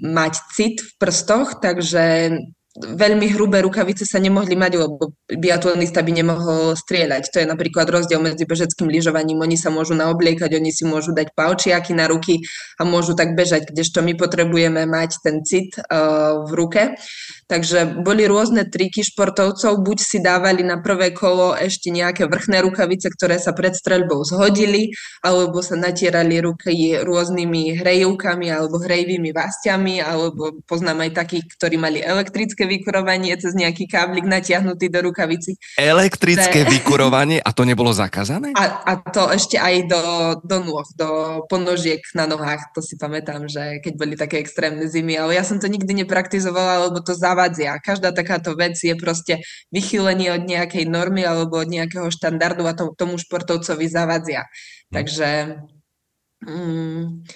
mať 0.02 0.34
cit 0.54 0.78
v 0.78 0.90
prstoch, 0.94 1.58
takže 1.58 2.34
veľmi 2.74 3.30
hrubé 3.38 3.62
rukavice 3.62 4.02
sa 4.02 4.18
nemohli 4.18 4.58
mať, 4.58 4.72
lebo 4.74 5.14
biatlonista 5.30 6.02
by 6.02 6.10
nemohol 6.10 6.74
strieľať. 6.74 7.30
To 7.30 7.38
je 7.38 7.46
napríklad 7.46 7.86
rozdiel 7.86 8.18
medzi 8.18 8.42
bežeckým 8.42 8.90
lyžovaním. 8.90 9.46
Oni 9.46 9.54
sa 9.54 9.70
môžu 9.70 9.94
naobliekať, 9.94 10.58
oni 10.58 10.74
si 10.74 10.82
môžu 10.82 11.14
dať 11.14 11.30
palčiaky 11.38 11.94
na 11.94 12.10
ruky 12.10 12.42
a 12.78 12.82
môžu 12.82 13.14
tak 13.14 13.38
bežať, 13.38 13.70
kdežto 13.70 14.02
my 14.02 14.18
potrebujeme 14.18 14.90
mať 14.90 15.22
ten 15.22 15.46
cit 15.46 15.78
uh, 15.78 16.42
v 16.42 16.50
ruke. 16.50 16.82
Takže 17.44 18.00
boli 18.00 18.24
rôzne 18.24 18.64
triky 18.64 19.04
športovcov, 19.04 19.84
buď 19.84 19.98
si 20.00 20.18
dávali 20.24 20.64
na 20.64 20.80
prvé 20.80 21.12
kolo 21.12 21.52
ešte 21.52 21.92
nejaké 21.92 22.24
vrchné 22.24 22.64
rukavice, 22.64 23.12
ktoré 23.12 23.36
sa 23.36 23.52
pred 23.52 23.76
streľbou 23.76 24.24
zhodili, 24.24 24.96
alebo 25.20 25.60
sa 25.60 25.76
natierali 25.76 26.40
ruky 26.40 26.96
rôznymi 27.04 27.84
hrejúkami 27.84 28.48
alebo 28.48 28.80
hrejvými 28.80 29.36
vástiami, 29.36 30.00
alebo 30.00 30.56
poznám 30.64 31.04
aj 31.04 31.10
takých, 31.20 31.44
ktorí 31.60 31.76
mali 31.76 32.00
elektrické 32.00 32.64
vykurovanie 32.64 33.36
cez 33.36 33.52
nejaký 33.52 33.84
káblik 33.88 34.24
natiahnutý 34.24 34.88
do 34.88 35.04
rukavici. 35.04 35.60
Elektrické 35.76 36.64
Že... 36.64 36.70
vykurovanie? 36.80 37.38
A 37.44 37.52
to 37.52 37.68
nebolo 37.68 37.92
zakázané? 37.92 38.56
A, 38.56 38.64
a 38.88 38.92
to 39.04 39.28
ešte 39.28 39.60
aj 39.60 39.74
do, 39.84 40.02
do 40.40 40.56
nôh, 40.64 40.86
do 40.96 41.08
ponožiek 41.52 42.00
na 42.16 42.24
nohách. 42.24 42.72
To 42.72 42.80
si 42.80 42.96
pamätám, 42.96 43.46
že 43.52 43.84
keď 43.84 43.92
boli 44.00 44.14
také 44.16 44.40
extrémne 44.40 44.88
zimy. 44.88 45.20
Ale 45.20 45.36
ja 45.36 45.44
som 45.44 45.60
to 45.60 45.68
nikdy 45.68 46.04
nepraktizovala, 46.04 46.88
lebo 46.88 47.04
to 47.04 47.12
zavadzia. 47.34 47.82
Každá 47.82 48.14
takáto 48.14 48.54
vec 48.54 48.78
je 48.78 48.94
proste 48.94 49.42
vychýlenie 49.74 50.30
od 50.30 50.46
nejakej 50.46 50.86
normy 50.86 51.26
alebo 51.26 51.58
od 51.58 51.66
nejakého 51.66 52.06
štandardu 52.14 52.62
a 52.70 52.78
to, 52.78 52.94
tomu 52.94 53.18
športovcovi 53.18 53.90
zavadzia. 53.90 54.46
Hm. 54.46 54.94
Takže... 54.94 55.28
Mm, 56.46 57.26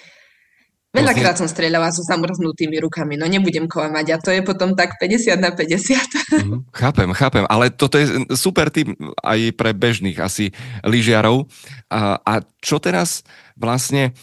Veľakrát 0.89 1.37
som 1.37 1.45
strieľala 1.45 1.93
so 1.93 2.01
zamrznutými 2.01 2.81
rukami, 2.81 3.13
no 3.13 3.29
nebudem 3.29 3.69
klamať 3.69 4.05
a 4.09 4.17
to 4.17 4.33
je 4.33 4.41
potom 4.41 4.73
tak 4.73 4.97
50 4.97 5.37
na 5.37 5.51
50. 5.53 5.69
Mm, 6.29 6.61
chápem, 6.73 7.09
chápem, 7.13 7.45
ale 7.49 7.73
toto 7.73 7.97
je 7.97 8.25
super 8.37 8.69
tým 8.69 8.93
aj 9.21 9.53
pre 9.57 9.73
bežných 9.73 10.17
asi 10.21 10.53
lyžiarov. 10.85 11.49
A, 11.89 12.21
a 12.21 12.33
čo 12.61 12.77
teraz 12.77 13.25
vlastne, 13.57 14.13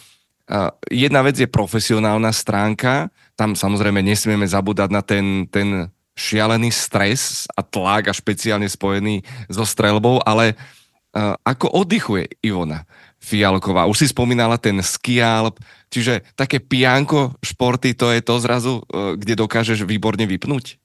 jedna 0.87 1.21
vec 1.23 1.35
je 1.35 1.47
profesionálna 1.51 2.31
stránka, 2.31 3.11
tam 3.37 3.53
samozrejme 3.53 4.01
nesmieme 4.01 4.49
zabúdať 4.49 4.89
na 4.89 5.05
ten, 5.05 5.45
ten 5.47 5.93
šialený 6.17 6.73
stres 6.73 7.45
a 7.53 7.61
tlak 7.61 8.09
a 8.09 8.17
špeciálne 8.17 8.65
spojený 8.65 9.21
so 9.47 9.61
strelbou, 9.61 10.17
ale 10.25 10.57
ako 11.45 11.85
oddychuje 11.85 12.41
Ivona? 12.45 12.85
Fialková. 13.17 13.89
Už 13.89 14.05
si 14.05 14.07
spomínala 14.13 14.61
ten 14.61 14.77
skialp, 14.85 15.57
čiže 15.89 16.21
také 16.37 16.61
pijanko 16.61 17.33
športy, 17.41 17.97
to 17.97 18.13
je 18.13 18.21
to 18.21 18.37
zrazu, 18.37 18.85
e, 18.85 19.17
kde 19.17 19.33
dokážeš 19.41 19.89
výborne 19.89 20.29
vypnúť? 20.29 20.77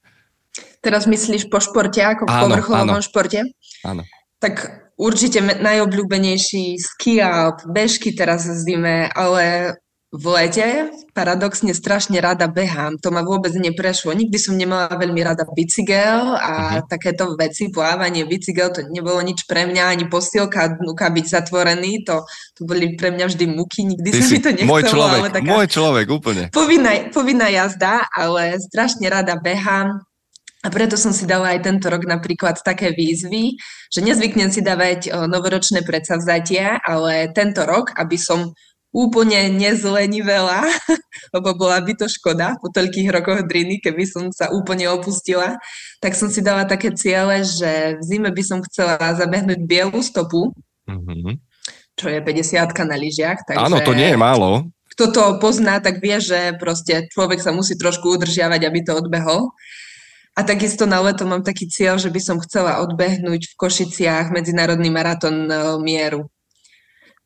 Teraz 0.80 1.04
myslíš 1.04 1.52
po 1.52 1.60
športe, 1.60 2.00
ako 2.00 2.24
v 2.24 2.32
povrchovom 2.32 3.04
športe? 3.04 3.44
Áno. 3.84 4.08
Tak 4.40 4.64
určite 4.96 5.44
najobľúbenejší 5.44 6.80
skialp, 6.80 7.68
bežky 7.68 8.16
teraz 8.16 8.48
v 8.48 8.56
zime, 8.64 8.98
ale 9.12 9.76
v 10.12 10.24
lete 10.28 10.92
paradoxne 11.16 11.72
strašne 11.72 12.20
rada 12.20 12.44
behám. 12.44 13.00
To 13.00 13.08
ma 13.08 13.24
vôbec 13.24 13.48
neprešlo. 13.56 14.12
Nikdy 14.12 14.36
som 14.36 14.60
nemala 14.60 14.92
veľmi 14.92 15.24
rada 15.24 15.48
bicykel 15.48 16.36
a 16.36 16.52
uh-huh. 16.52 16.84
takéto 16.84 17.32
veci, 17.32 17.72
plávanie, 17.72 18.28
bicykel, 18.28 18.68
to 18.76 18.84
nebolo 18.92 19.24
nič 19.24 19.48
pre 19.48 19.64
mňa, 19.64 19.88
ani 19.88 20.04
postielka, 20.12 20.76
nuka 20.84 21.08
byť 21.08 21.26
zatvorený, 21.32 22.04
to, 22.04 22.28
to 22.52 22.68
boli 22.68 22.92
pre 22.92 23.08
mňa 23.08 23.24
vždy 23.24 23.44
muky, 23.56 23.88
nikdy 23.88 24.08
Ty 24.12 24.20
sa 24.20 24.28
mi 24.28 24.40
to 24.44 24.50
nechcelo. 24.52 24.68
Môj 24.68 24.82
človek, 24.84 25.20
ale 25.24 25.32
taká 25.32 25.48
môj 25.48 25.66
človek, 25.72 26.06
úplne. 26.12 26.44
Povinná, 26.52 26.92
povinná 27.08 27.48
jazda, 27.48 28.04
ale 28.12 28.60
strašne 28.60 29.08
rada 29.08 29.40
behám. 29.40 30.04
A 30.62 30.70
preto 30.70 30.94
som 30.94 31.10
si 31.10 31.26
dala 31.26 31.58
aj 31.58 31.66
tento 31.66 31.90
rok 31.90 32.06
napríklad 32.06 32.60
také 32.62 32.94
výzvy, 32.94 33.58
že 33.90 33.98
nezvyknem 33.98 34.46
si 34.52 34.62
dávať 34.62 35.10
novoročné 35.26 35.82
predsavzatia, 35.82 36.78
ale 36.86 37.34
tento 37.34 37.66
rok, 37.66 37.90
aby 37.98 38.14
som 38.14 38.54
úplne 38.92 39.48
nezlenivela, 39.48 40.68
lebo 41.34 41.56
bola 41.56 41.80
by 41.80 41.96
to 41.96 42.06
škoda 42.06 42.60
po 42.60 42.68
toľkých 42.68 43.08
rokoch 43.08 43.40
driny, 43.48 43.80
keby 43.80 44.04
som 44.04 44.28
sa 44.28 44.52
úplne 44.52 44.92
opustila, 44.92 45.56
tak 45.98 46.12
som 46.12 46.28
si 46.28 46.44
dala 46.44 46.68
také 46.68 46.92
ciele, 46.92 47.40
že 47.40 47.96
v 47.98 48.02
zime 48.04 48.30
by 48.30 48.42
som 48.44 48.60
chcela 48.68 49.00
zabehnúť 49.16 49.64
bielu 49.64 49.96
stopu, 50.04 50.52
mm-hmm. 50.84 51.40
čo 51.96 52.06
je 52.12 52.20
50 52.20 52.68
na 52.84 52.96
lyžiach. 53.00 53.48
Takže... 53.48 53.64
Áno, 53.64 53.80
to 53.80 53.96
nie 53.96 54.12
je 54.12 54.18
málo. 54.20 54.68
Kto 54.92 55.08
to 55.08 55.22
pozná, 55.40 55.80
tak 55.80 56.04
vie, 56.04 56.20
že 56.20 56.52
proste 56.60 57.08
človek 57.08 57.40
sa 57.40 57.48
musí 57.56 57.80
trošku 57.80 58.12
udržiavať, 58.12 58.60
aby 58.68 58.80
to 58.84 58.92
odbehol. 58.92 59.56
A 60.36 60.44
takisto 60.44 60.84
na 60.84 61.00
leto 61.00 61.24
mám 61.24 61.44
taký 61.44 61.68
cieľ, 61.68 61.96
že 61.96 62.08
by 62.08 62.20
som 62.20 62.36
chcela 62.44 62.80
odbehnúť 62.84 63.52
v 63.52 63.56
Košiciach 63.56 64.32
medzinárodný 64.32 64.88
maratón 64.88 65.48
e, 65.48 65.52
mieru. 65.80 66.28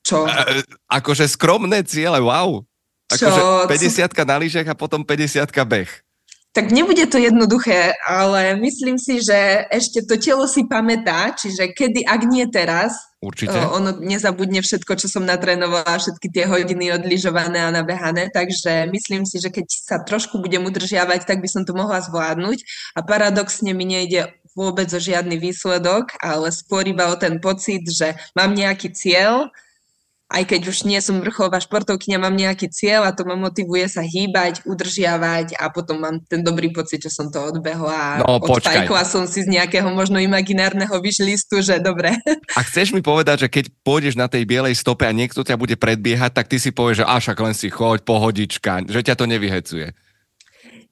Čo? 0.06 0.22
A, 0.30 0.62
akože 1.02 1.26
skromné 1.26 1.82
ciele, 1.82 2.22
wow. 2.22 2.62
Akože 3.10 3.66
50 3.66 4.06
na 4.22 4.36
lyžiach 4.38 4.70
a 4.70 4.78
potom 4.78 5.02
50 5.02 5.50
beh. 5.50 5.90
Tak 6.56 6.72
nebude 6.72 7.04
to 7.04 7.20
jednoduché, 7.20 7.92
ale 8.08 8.56
myslím 8.56 8.96
si, 8.96 9.20
že 9.20 9.68
ešte 9.68 10.00
to 10.08 10.16
telo 10.16 10.48
si 10.48 10.64
pamätá, 10.64 11.36
čiže 11.36 11.68
kedy, 11.68 12.00
ak 12.08 12.22
nie 12.24 12.48
teraz, 12.48 12.96
Určite. 13.20 13.52
ono 13.52 14.00
nezabudne 14.00 14.64
všetko, 14.64 14.96
čo 14.96 15.04
som 15.04 15.28
natrénovala, 15.28 16.00
všetky 16.00 16.32
tie 16.32 16.48
hodiny 16.48 16.96
odlyžované 16.96 17.60
a 17.60 17.68
nabehané, 17.68 18.32
takže 18.32 18.88
myslím 18.88 19.28
si, 19.28 19.36
že 19.36 19.52
keď 19.52 19.66
sa 19.68 19.96
trošku 20.00 20.40
budem 20.40 20.64
udržiavať, 20.64 21.28
tak 21.28 21.44
by 21.44 21.48
som 21.50 21.68
to 21.68 21.76
mohla 21.76 22.00
zvládnuť 22.00 22.64
a 22.96 23.04
paradoxne 23.04 23.76
mi 23.76 23.84
nejde 23.84 24.32
vôbec 24.56 24.88
o 24.88 24.96
žiadny 24.96 25.36
výsledok, 25.36 26.16
ale 26.24 26.48
skôr 26.56 26.88
iba 26.88 27.12
o 27.12 27.20
ten 27.20 27.36
pocit, 27.36 27.84
že 27.84 28.16
mám 28.32 28.56
nejaký 28.56 28.96
cieľ, 28.96 29.52
aj 30.26 30.42
keď 30.42 30.60
už 30.66 30.82
nie 30.90 30.98
som 30.98 31.22
vrcholová 31.22 31.62
športovkyňa, 31.62 32.18
mám 32.18 32.34
nejaký 32.34 32.66
cieľ 32.66 33.06
a 33.06 33.14
to 33.14 33.22
ma 33.22 33.38
motivuje 33.38 33.86
sa 33.86 34.02
hýbať, 34.02 34.66
udržiavať 34.66 35.54
a 35.54 35.70
potom 35.70 36.02
mám 36.02 36.18
ten 36.26 36.42
dobrý 36.42 36.74
pocit, 36.74 36.98
že 36.98 37.14
som 37.14 37.30
to 37.30 37.38
odbehla 37.38 38.26
no, 38.26 38.42
odtajkla 38.42 39.06
som 39.06 39.22
si 39.30 39.46
z 39.46 39.48
nejakého 39.54 39.86
možno 39.94 40.18
imaginárneho 40.18 40.98
vyšlistu, 40.98 41.62
že 41.62 41.78
dobre. 41.78 42.18
A 42.58 42.60
chceš 42.66 42.90
mi 42.90 43.06
povedať, 43.06 43.46
že 43.46 43.48
keď 43.52 43.64
pôjdeš 43.86 44.18
na 44.18 44.26
tej 44.26 44.42
bielej 44.42 44.74
stope 44.74 45.06
a 45.06 45.14
niekto 45.14 45.46
ťa 45.46 45.54
bude 45.54 45.78
predbiehať, 45.78 46.34
tak 46.34 46.50
ty 46.50 46.58
si 46.58 46.74
povieš, 46.74 47.02
že 47.02 47.06
až 47.06 47.24
len 47.38 47.54
si 47.54 47.70
choď, 47.70 48.02
pohodička, 48.02 48.82
že 48.90 49.06
ťa 49.06 49.14
to 49.14 49.30
nevyhecuje 49.30 49.94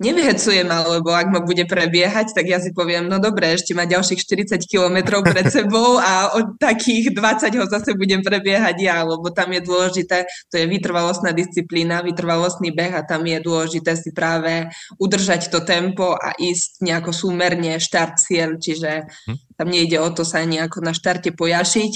nevyhecujem, 0.02 0.66
alebo 0.66 1.14
ak 1.14 1.30
ma 1.30 1.40
bude 1.42 1.64
prebiehať, 1.70 2.34
tak 2.34 2.50
ja 2.50 2.58
si 2.58 2.74
poviem, 2.74 3.06
no 3.06 3.22
dobre, 3.22 3.54
ešte 3.54 3.76
má 3.76 3.86
ďalších 3.86 4.18
40 4.18 4.58
kilometrov 4.66 5.22
pred 5.22 5.46
sebou 5.50 6.02
a 6.02 6.34
od 6.34 6.58
takých 6.58 7.14
20 7.14 7.54
ho 7.60 7.66
zase 7.70 7.94
budem 7.94 8.20
prebiehať 8.20 8.76
ja, 8.82 9.06
lebo 9.06 9.30
tam 9.30 9.54
je 9.54 9.62
dôležité, 9.62 10.26
to 10.50 10.58
je 10.58 10.66
vytrvalostná 10.66 11.30
disciplína, 11.30 12.02
vytrvalostný 12.02 12.74
beh 12.74 12.94
a 12.98 13.06
tam 13.06 13.22
je 13.22 13.38
dôležité 13.38 13.94
si 13.94 14.10
práve 14.10 14.66
udržať 14.98 15.48
to 15.48 15.62
tempo 15.62 16.18
a 16.18 16.34
ísť 16.34 16.82
nejako 16.82 17.14
súmerne 17.14 17.78
štart 17.78 18.18
cieľ, 18.18 18.58
čiže 18.58 19.06
hm. 19.30 19.36
tam 19.54 19.68
nejde 19.70 20.02
o 20.02 20.10
to 20.10 20.26
sa 20.26 20.42
nejako 20.42 20.82
na 20.82 20.90
štarte 20.90 21.30
pojašiť 21.38 21.92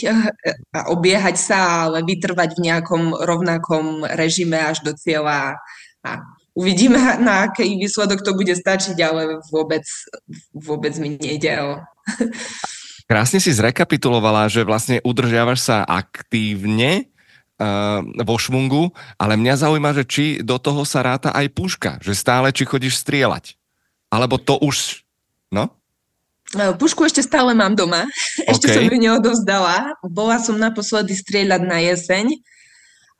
a 0.75 0.81
obiehať 0.95 1.37
sa, 1.37 1.91
ale 1.91 2.07
vytrvať 2.07 2.57
v 2.57 2.65
nejakom 2.71 3.03
rovnakom 3.19 4.07
režime 4.07 4.63
až 4.63 4.87
do 4.87 4.95
cieľa 4.95 5.59
a 6.07 6.38
uvidíme, 6.59 6.99
na 7.27 7.47
aký 7.47 7.79
výsledok 7.79 8.27
to 8.27 8.35
bude 8.35 8.51
stačiť, 8.51 8.99
ale 8.99 9.39
vôbec, 9.55 9.87
vôbec 10.51 10.99
mi 10.99 11.15
nejde 11.15 11.55
o... 11.63 11.79
Krásne 13.09 13.41
si 13.41 13.55
zrekapitulovala, 13.55 14.53
že 14.53 14.67
vlastne 14.67 15.01
udržiavaš 15.01 15.65
sa 15.65 15.77
aktívne 15.81 17.09
uh, 17.57 18.05
vo 18.05 18.37
šmungu, 18.37 18.93
ale 19.17 19.41
mňa 19.41 19.65
zaujíma, 19.65 19.97
že 19.97 20.05
či 20.05 20.25
do 20.45 20.61
toho 20.61 20.85
sa 20.85 21.01
ráta 21.01 21.33
aj 21.33 21.47
puška, 21.57 21.91
že 22.05 22.13
stále 22.13 22.53
či 22.53 22.69
chodíš 22.69 23.01
strieľať. 23.01 23.57
Alebo 24.13 24.37
to 24.37 24.61
už, 24.61 25.09
no? 25.49 25.73
E, 26.57 26.73
pušku 26.77 27.05
ešte 27.05 27.21
stále 27.21 27.53
mám 27.53 27.77
doma. 27.77 28.09
Ešte 28.53 28.73
okay. 28.73 28.77
som 28.81 28.85
ju 28.89 28.97
neodovzdala. 28.97 29.93
Bola 30.09 30.41
som 30.41 30.57
naposledy 30.57 31.13
strieľať 31.13 31.61
na 31.61 31.77
jeseň, 31.85 32.41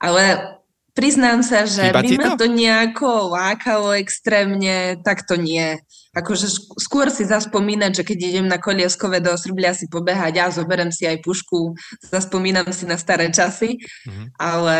ale 0.01 0.57
priznám 0.99 1.39
sa, 1.39 1.63
že 1.63 1.87
Chýba 1.87 2.03
by 2.03 2.09
ma 2.19 2.27
to? 2.35 2.43
to 2.43 2.45
nejako 2.51 3.09
lákalo 3.31 3.95
extrémne, 3.95 4.99
tak 4.99 5.23
to 5.23 5.39
nie. 5.39 5.79
Akože 6.11 6.51
skôr 6.75 7.07
si 7.07 7.23
zaspomínať, 7.23 8.01
že 8.01 8.03
keď 8.03 8.17
idem 8.19 8.47
na 8.51 8.59
Kolieskové 8.59 9.23
do 9.23 9.31
Srblia 9.39 9.71
si 9.71 9.87
pobehať, 9.87 10.33
ja 10.35 10.47
zoberiem 10.51 10.91
si 10.91 11.07
aj 11.07 11.23
pušku, 11.23 11.77
zaspomínam 12.11 12.67
si 12.75 12.83
na 12.83 12.99
staré 12.99 13.31
časy, 13.31 13.79
mm-hmm. 13.79 14.27
ale 14.35 14.77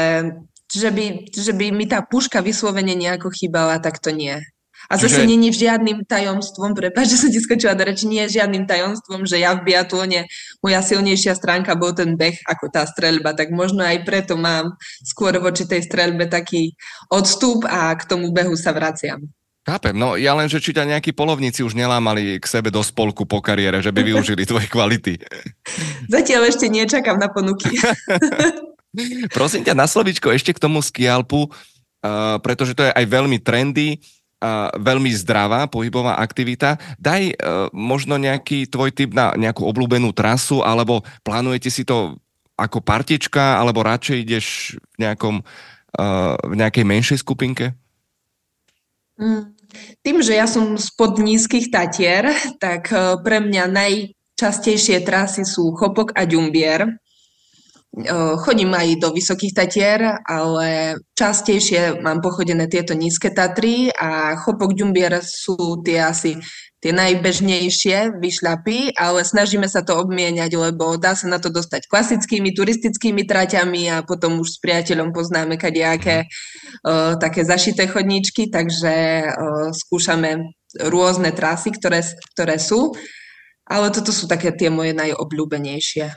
že 0.69 0.89
by, 0.91 1.05
že 1.31 1.53
by 1.55 1.71
mi 1.73 1.87
tá 1.87 2.03
puška 2.03 2.43
vyslovene 2.43 2.93
nejako 2.93 3.31
chýbala, 3.33 3.79
tak 3.79 3.97
to 4.03 4.11
nie. 4.11 4.37
A 4.89 4.97
zase 4.97 5.21
není 5.21 5.53
žiadnym 5.53 6.01
tajomstvom, 6.01 6.73
prepáč, 6.73 7.13
že 7.13 7.21
som 7.21 7.29
ti 7.29 7.37
skočila 7.37 7.77
do 7.77 7.85
reči, 7.85 8.09
nie 8.09 8.25
je 8.25 8.41
žiadnym 8.41 8.65
tajomstvom, 8.65 9.21
že 9.29 9.37
ja 9.37 9.53
v 9.53 9.69
biatlone, 9.69 10.25
moja 10.65 10.81
silnejšia 10.81 11.37
stránka 11.37 11.77
bol 11.77 11.93
ten 11.93 12.17
beh 12.17 12.41
ako 12.49 12.73
tá 12.73 12.89
streľba, 12.89 13.37
tak 13.37 13.53
možno 13.53 13.85
aj 13.85 14.01
preto 14.01 14.33
mám 14.33 14.73
skôr 15.05 15.37
voči 15.37 15.69
tej 15.69 15.85
streľbe 15.85 16.25
taký 16.25 16.73
odstup 17.13 17.69
a 17.69 17.93
k 17.93 18.01
tomu 18.09 18.33
behu 18.33 18.57
sa 18.57 18.73
vraciam. 18.73 19.29
Chápem, 19.69 19.93
no 19.93 20.17
ja 20.17 20.33
len, 20.33 20.49
že 20.49 20.57
či 20.57 20.73
ťa 20.73 20.97
nejakí 20.97 21.13
polovníci 21.13 21.61
už 21.61 21.77
nelámali 21.77 22.41
k 22.41 22.45
sebe 22.49 22.73
do 22.73 22.81
spolku 22.81 23.29
po 23.29 23.45
kariére, 23.45 23.85
že 23.85 23.93
by 23.93 24.01
využili 24.01 24.41
tvoje 24.41 24.65
kvality. 24.65 25.21
Zatiaľ 26.17 26.49
ešte 26.49 26.65
nečakám 26.65 27.21
na 27.21 27.29
ponuky. 27.29 27.77
Prosím 29.37 29.61
ťa 29.61 29.77
na 29.77 29.85
slovičko 29.85 30.33
ešte 30.33 30.49
k 30.49 30.63
tomu 30.65 30.81
skialpu, 30.81 31.45
uh, 31.45 32.41
pretože 32.41 32.73
to 32.73 32.89
je 32.89 32.95
aj 32.97 33.05
veľmi 33.05 33.37
trendy 33.37 34.01
veľmi 34.79 35.11
zdravá 35.19 35.67
pohybová 35.67 36.15
aktivita. 36.19 36.79
Daj 36.95 37.21
uh, 37.35 37.67
možno 37.75 38.15
nejaký 38.15 38.71
tvoj 38.71 38.95
typ 38.95 39.11
na 39.11 39.35
nejakú 39.35 39.67
obľúbenú 39.67 40.15
trasu, 40.15 40.63
alebo 40.63 41.03
plánujete 41.27 41.67
si 41.67 41.83
to 41.83 42.15
ako 42.55 42.79
partička, 42.83 43.59
alebo 43.59 43.83
radšej 43.83 44.17
ideš 44.19 44.45
v, 44.95 45.07
nejakom, 45.07 45.43
uh, 45.43 46.35
v 46.39 46.53
nejakej 46.55 46.85
menšej 46.87 47.17
skupinke? 47.19 47.75
Mm. 49.19 49.55
Tým, 50.01 50.17
že 50.25 50.33
ja 50.33 50.49
som 50.49 50.79
spod 50.79 51.21
nízkych 51.21 51.69
Tatier, 51.69 52.33
tak 52.57 52.89
pre 53.21 53.37
mňa 53.37 53.69
najčastejšie 53.69 55.05
trasy 55.05 55.45
sú 55.45 55.77
Chopok 55.77 56.09
a 56.17 56.25
Ďumbier 56.25 56.97
Chodím 58.45 58.69
aj 58.77 59.01
do 59.01 59.09
Vysokých 59.09 59.57
Tatier, 59.57 60.21
ale 60.21 61.01
častejšie 61.17 61.97
mám 62.05 62.21
pochodené 62.21 62.69
tieto 62.69 62.93
nízke 62.93 63.33
Tatry 63.33 63.89
a 63.89 64.37
Chopok 64.37 64.77
Ďumbier 64.77 65.17
sú 65.25 65.81
tie 65.81 65.97
asi 66.05 66.37
tie 66.79 66.95
najbežnejšie 66.95 68.23
vyšľapy, 68.23 68.95
ale 68.95 69.27
snažíme 69.27 69.67
sa 69.67 69.83
to 69.83 69.99
obmieniať, 69.99 70.55
lebo 70.55 70.95
dá 70.95 71.11
sa 71.11 71.27
na 71.27 71.35
to 71.35 71.51
dostať 71.51 71.91
klasickými 71.91 72.55
turistickými 72.55 73.27
traťami 73.27 73.91
a 73.91 73.97
potom 74.07 74.39
už 74.39 74.55
s 74.55 74.57
priateľom 74.63 75.11
poznáme 75.11 75.59
kadejaké 75.59 76.23
uh, 76.23 77.19
také 77.19 77.43
zašité 77.43 77.83
chodníčky, 77.83 78.47
takže 78.47 79.27
uh, 79.27 79.75
skúšame 79.75 80.55
rôzne 80.87 81.35
trasy, 81.35 81.75
ktoré, 81.75 81.99
ktoré 82.31 82.55
sú, 82.55 82.95
ale 83.67 83.91
toto 83.91 84.15
sú 84.15 84.29
také 84.31 84.55
tie 84.55 84.71
moje 84.71 84.95
najobľúbenejšie. 84.95 86.15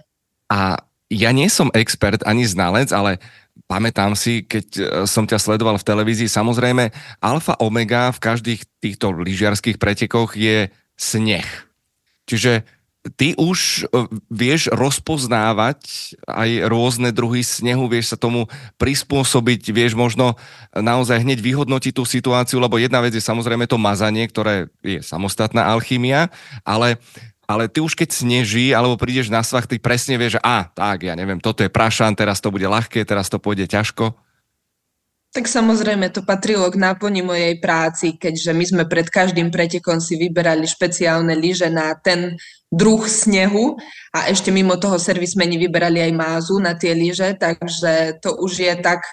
A 0.53 0.79
ja 1.13 1.31
nie 1.37 1.53
som 1.53 1.69
expert 1.77 2.25
ani 2.25 2.49
znalec, 2.49 2.89
ale 2.89 3.21
pamätám 3.69 4.17
si, 4.17 4.45
keď 4.49 4.67
e, 4.73 4.83
som 5.05 5.29
ťa 5.29 5.37
sledoval 5.37 5.77
v 5.77 5.89
televízii, 5.89 6.29
samozrejme, 6.29 6.89
alfa 7.21 7.61
omega 7.61 8.09
v 8.17 8.23
každých 8.23 8.61
týchto 8.81 9.13
lyžiarských 9.13 9.77
pretekoch 9.77 10.33
je 10.33 10.73
sneh. 10.97 11.45
Čiže 12.25 12.65
ty 13.19 13.35
už 13.37 13.85
e, 13.91 14.09
vieš 14.33 14.73
rozpoznávať 14.73 16.15
aj 16.25 16.51
rôzne 16.71 17.11
druhy 17.13 17.45
snehu, 17.45 17.91
vieš 17.93 18.15
sa 18.15 18.19
tomu 18.21 18.49
prispôsobiť, 18.81 19.69
vieš 19.75 19.93
možno 19.99 20.39
naozaj 20.73 21.21
hneď 21.21 21.43
vyhodnotiť 21.43 21.93
tú 21.93 22.09
situáciu, 22.09 22.57
lebo 22.57 22.81
jedna 22.81 23.05
vec 23.05 23.13
je 23.13 23.21
samozrejme 23.21 23.69
to 23.69 23.77
mazanie, 23.77 24.25
ktoré 24.31 24.73
je 24.81 25.05
samostatná 25.05 25.69
alchymia, 25.69 26.33
ale 26.65 26.97
ale 27.53 27.69
ty 27.69 27.85
už 27.85 27.93
keď 27.93 28.09
sneží, 28.09 28.73
alebo 28.73 28.97
prídeš 28.97 29.29
na 29.29 29.45
svach, 29.45 29.69
ty 29.69 29.77
presne 29.77 30.17
vieš, 30.17 30.41
že 30.41 30.45
a, 30.45 30.65
tak, 30.73 31.05
ja 31.05 31.13
neviem, 31.13 31.37
toto 31.37 31.61
je 31.61 31.69
prašan, 31.69 32.17
teraz 32.17 32.41
to 32.41 32.49
bude 32.49 32.65
ľahké, 32.65 33.05
teraz 33.05 33.29
to 33.29 33.37
pôjde 33.37 33.69
ťažko. 33.69 34.17
Tak 35.33 35.49
samozrejme, 35.49 36.13
to 36.13 36.21
patrilo 36.29 36.69
k 36.69 36.77
náplni 36.77 37.25
mojej 37.25 37.57
práci, 37.57 38.21
keďže 38.21 38.53
my 38.53 38.65
sme 38.69 38.85
pred 38.85 39.09
každým 39.09 39.49
pretekom 39.49 39.97
si 39.97 40.21
vyberali 40.21 40.69
špeciálne 40.69 41.33
lyže 41.33 41.73
na 41.73 41.97
ten 41.97 42.37
druh 42.69 43.01
snehu 43.09 43.81
a 44.13 44.29
ešte 44.29 44.53
mimo 44.53 44.77
toho 44.77 45.01
servismeni 45.01 45.57
vyberali 45.57 46.05
aj 46.05 46.13
mázu 46.13 46.61
na 46.61 46.77
tie 46.77 46.93
lyže, 46.93 47.41
takže 47.41 48.21
to 48.21 48.37
už 48.45 48.61
je 48.61 48.75
tak 48.85 49.05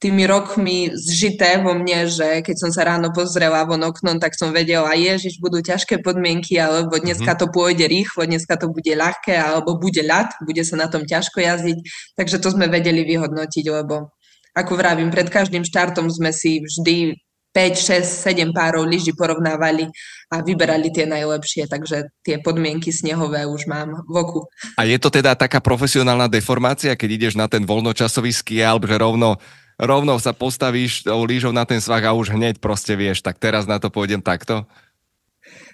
tými 0.00 0.24
rokmi 0.24 0.96
zžité 0.96 1.60
vo 1.60 1.76
mne, 1.76 2.08
že 2.08 2.40
keď 2.40 2.56
som 2.56 2.70
sa 2.72 2.88
ráno 2.88 3.12
pozrela 3.12 3.68
von 3.68 3.84
oknom, 3.84 4.16
tak 4.16 4.32
som 4.32 4.48
vedela, 4.48 4.96
ježiš, 4.96 5.36
budú 5.36 5.60
ťažké 5.60 6.00
podmienky, 6.00 6.56
alebo 6.56 6.96
dneska 6.96 7.36
mhm. 7.36 7.38
to 7.38 7.46
pôjde 7.52 7.84
rýchlo, 7.84 8.24
dneska 8.24 8.56
to 8.56 8.72
bude 8.72 8.88
ľahké, 8.88 9.36
alebo 9.36 9.76
bude 9.76 10.00
ľad, 10.00 10.32
bude 10.40 10.64
sa 10.64 10.80
na 10.80 10.88
tom 10.88 11.04
ťažko 11.04 11.44
jazdiť. 11.44 11.78
Takže 12.16 12.40
to 12.40 12.48
sme 12.48 12.72
vedeli 12.72 13.04
vyhodnotiť, 13.04 13.64
lebo 13.68 14.16
ako 14.56 14.72
vravím, 14.74 15.12
pred 15.12 15.28
každým 15.28 15.62
štartom 15.62 16.08
sme 16.10 16.32
si 16.32 16.64
vždy 16.64 17.14
5, 17.50 18.06
6, 18.06 18.30
7 18.30 18.54
párov 18.54 18.86
lyží 18.86 19.10
porovnávali 19.10 19.90
a 20.30 20.38
vyberali 20.38 20.94
tie 20.94 21.02
najlepšie, 21.02 21.66
takže 21.66 22.14
tie 22.22 22.38
podmienky 22.38 22.94
snehové 22.94 23.42
už 23.42 23.66
mám 23.66 24.06
v 24.06 24.14
oku. 24.14 24.40
A 24.78 24.86
je 24.86 24.94
to 25.02 25.10
teda 25.10 25.34
taká 25.34 25.58
profesionálna 25.58 26.30
deformácia, 26.30 26.94
keď 26.94 27.10
ideš 27.10 27.34
na 27.34 27.50
ten 27.50 27.66
voľnočasový 27.66 28.30
skialp, 28.30 28.86
že 28.86 28.94
rovno 28.94 29.42
rovno 29.80 30.20
sa 30.20 30.36
postavíš 30.36 31.08
tou 31.08 31.24
lížou 31.24 31.50
na 31.50 31.64
ten 31.64 31.80
svah 31.80 32.04
a 32.04 32.12
už 32.12 32.36
hneď 32.36 32.60
proste 32.60 32.92
vieš, 32.92 33.24
tak 33.24 33.40
teraz 33.40 33.64
na 33.64 33.80
to 33.80 33.88
pôjdem 33.88 34.20
takto? 34.20 34.68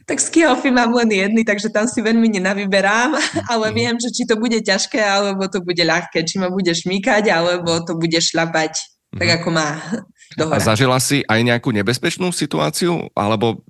Tak 0.06 0.22
skiofy 0.22 0.70
mám 0.70 0.94
len 0.94 1.10
jedny, 1.10 1.42
takže 1.42 1.66
tam 1.74 1.90
si 1.90 1.98
veľmi 1.98 2.38
nenavyberám, 2.38 3.18
ale 3.52 3.66
mhm. 3.70 3.74
viem, 3.74 3.96
že 3.98 4.14
či 4.14 4.22
to 4.22 4.38
bude 4.38 4.56
ťažké, 4.62 5.02
alebo 5.02 5.50
to 5.50 5.58
bude 5.58 5.82
ľahké, 5.82 6.22
či 6.22 6.38
ma 6.38 6.46
bude 6.46 6.70
šmýkať, 6.70 7.26
alebo 7.34 7.82
to 7.82 7.98
bude 7.98 8.16
šlapať 8.16 8.78
tak, 9.16 9.28
mhm. 9.28 9.36
ako 9.42 9.48
má. 9.50 9.68
Dohora. 10.36 10.58
A 10.58 10.66
zažila 10.74 10.98
si 10.98 11.22
aj 11.24 11.40
nejakú 11.40 11.70
nebezpečnú 11.70 12.34
situáciu, 12.34 13.08
alebo 13.14 13.62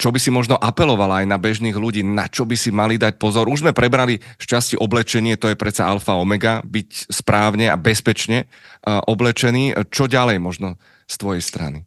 čo 0.00 0.08
by 0.08 0.16
si 0.16 0.32
možno 0.32 0.56
apelovala 0.56 1.20
aj 1.20 1.26
na 1.28 1.36
bežných 1.36 1.76
ľudí, 1.76 2.00
na 2.00 2.24
čo 2.24 2.48
by 2.48 2.56
si 2.56 2.72
mali 2.72 2.96
dať 2.96 3.20
pozor? 3.20 3.52
Už 3.52 3.60
sme 3.60 3.76
prebrali 3.76 4.16
šťastie 4.40 4.80
oblečenie, 4.80 5.36
to 5.36 5.52
je 5.52 5.60
predsa 5.60 5.84
alfa 5.84 6.16
omega, 6.16 6.64
byť 6.64 7.12
správne 7.12 7.68
a 7.68 7.76
bezpečne 7.76 8.48
uh, 8.48 9.04
oblečený. 9.04 9.76
Čo 9.92 10.08
ďalej 10.08 10.40
možno 10.40 10.80
z 11.04 11.14
tvojej 11.20 11.44
strany? 11.44 11.84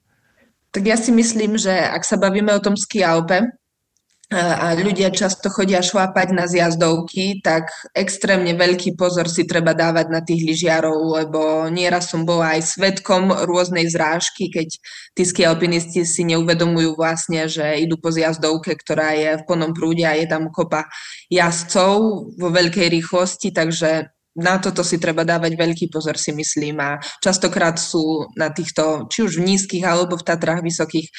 Tak 0.70 0.86
ja 0.86 0.98
si 0.98 1.10
myslím, 1.10 1.58
že 1.58 1.74
ak 1.74 2.06
sa 2.06 2.22
bavíme 2.22 2.54
o 2.54 2.62
tom 2.62 2.78
ski 2.78 3.02
Alpe, 3.02 3.50
a 4.34 4.74
ľudia 4.74 5.14
často 5.14 5.54
chodia 5.54 5.86
šlápať 5.86 6.34
na 6.34 6.50
zjazdovky, 6.50 7.46
tak 7.46 7.70
extrémne 7.94 8.58
veľký 8.58 8.98
pozor 8.98 9.30
si 9.30 9.46
treba 9.46 9.78
dávať 9.78 10.08
na 10.10 10.26
tých 10.26 10.42
lyžiarov, 10.42 10.98
lebo 11.22 11.70
nieraz 11.70 12.10
som 12.10 12.26
bola 12.26 12.58
aj 12.58 12.74
svetkom 12.74 13.30
rôznej 13.46 13.86
zrážky, 13.86 14.50
keď 14.50 14.74
tí 15.14 15.24
skialpinisti 15.24 16.02
si 16.02 16.26
neuvedomujú 16.26 16.98
vlastne, 16.98 17.46
že 17.46 17.78
idú 17.86 18.02
po 18.02 18.10
zjazdovke, 18.10 18.74
ktorá 18.74 19.14
je 19.14 19.30
v 19.38 19.46
plnom 19.46 19.72
prúde 19.78 20.02
a 20.02 20.18
je 20.18 20.26
tam 20.26 20.50
kopa 20.50 20.90
jazdcov 21.30 21.94
vo 22.34 22.50
veľkej 22.50 22.90
rýchlosti, 22.90 23.54
takže 23.54 24.10
na 24.34 24.58
toto 24.58 24.82
si 24.82 24.98
treba 24.98 25.22
dávať 25.22 25.54
veľký 25.54 25.94
pozor, 25.94 26.18
si 26.18 26.34
myslím. 26.34 26.82
A 26.82 26.98
častokrát 27.22 27.78
sú 27.78 28.26
na 28.34 28.50
týchto, 28.50 29.06
či 29.06 29.22
už 29.22 29.38
v 29.38 29.54
nízkych 29.54 29.86
alebo 29.86 30.18
v 30.18 30.26
Tatrách 30.26 30.66
vysokých, 30.66 31.14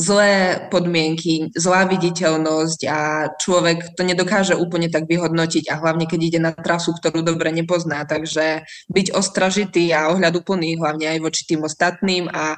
zlé 0.00 0.64
podmienky, 0.72 1.52
zlá 1.52 1.84
viditeľnosť 1.84 2.80
a 2.88 3.28
človek 3.36 3.92
to 3.92 4.02
nedokáže 4.02 4.56
úplne 4.56 4.88
tak 4.88 5.04
vyhodnotiť 5.04 5.68
a 5.68 5.76
hlavne 5.76 6.08
keď 6.08 6.20
ide 6.24 6.40
na 6.40 6.56
trasu, 6.56 6.96
ktorú 6.96 7.20
dobre 7.20 7.52
nepozná. 7.52 8.08
Takže 8.08 8.64
byť 8.88 9.06
ostražitý 9.12 9.92
a 9.92 10.08
ohľaduplný 10.16 10.80
hlavne 10.80 11.12
aj 11.12 11.18
voči 11.20 11.42
tým 11.44 11.60
ostatným 11.68 12.32
a 12.32 12.56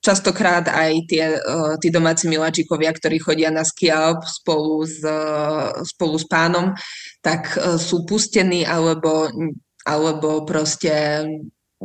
častokrát 0.00 0.68
aj 0.68 0.92
tie, 1.08 1.24
uh, 1.36 1.76
tí 1.80 1.88
domáci 1.92 2.28
miláčikovia, 2.28 2.92
ktorí 2.92 3.20
chodia 3.20 3.52
na 3.52 3.64
ski 3.64 3.92
spolu 4.24 4.84
s, 4.84 5.00
uh, 5.04 5.84
spolu 5.84 6.16
s 6.20 6.28
pánom, 6.28 6.76
tak 7.20 7.56
uh, 7.56 7.76
sú 7.80 8.04
pustení 8.08 8.68
alebo, 8.68 9.32
alebo 9.84 10.44
proste 10.44 11.24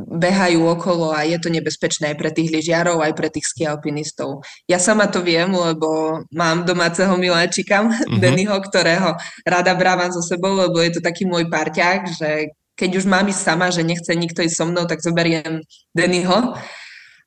behajú 0.08 0.64
okolo 0.64 1.12
a 1.12 1.28
je 1.28 1.36
to 1.42 1.50
nebezpečné 1.52 2.14
aj 2.14 2.18
pre 2.18 2.32
tých 2.32 2.50
lyžiarov, 2.54 3.04
aj 3.04 3.14
pre 3.18 3.28
tých 3.28 3.50
skialpinistov. 3.50 4.46
Ja 4.70 4.80
sama 4.80 5.12
to 5.12 5.20
viem, 5.20 5.52
lebo 5.52 6.22
mám 6.32 6.64
domáceho 6.64 7.12
miláčika, 7.20 7.84
mm-hmm. 7.84 8.20
Dennyho, 8.22 8.58
ktorého 8.64 9.18
rada 9.44 9.74
brávam 9.76 10.12
so 10.14 10.24
sebou, 10.24 10.56
lebo 10.56 10.80
je 10.80 10.98
to 10.98 11.02
taký 11.04 11.28
môj 11.28 11.52
parťák, 11.52 12.02
že 12.16 12.54
keď 12.80 12.90
už 12.96 13.06
mám 13.12 13.28
ísť 13.28 13.44
sama, 13.44 13.68
že 13.76 13.84
nechce 13.84 14.16
nikto 14.16 14.40
ísť 14.40 14.56
so 14.56 14.66
mnou, 14.70 14.88
tak 14.88 15.04
zoberiem 15.04 15.60
Dennyho, 15.92 16.56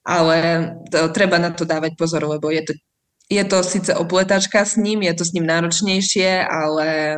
ale 0.02 0.38
to, 0.88 1.12
treba 1.12 1.36
na 1.36 1.52
to 1.52 1.68
dávať 1.68 1.92
pozor, 2.00 2.24
lebo 2.24 2.48
je 2.48 2.64
to 2.64 2.72
je 3.32 3.44
to 3.48 3.64
síce 3.64 3.88
opletačka 3.96 4.60
s 4.60 4.76
ním, 4.76 5.00
je 5.08 5.14
to 5.16 5.24
s 5.24 5.32
ním 5.32 5.48
náročnejšie, 5.48 6.44
ale 6.44 7.16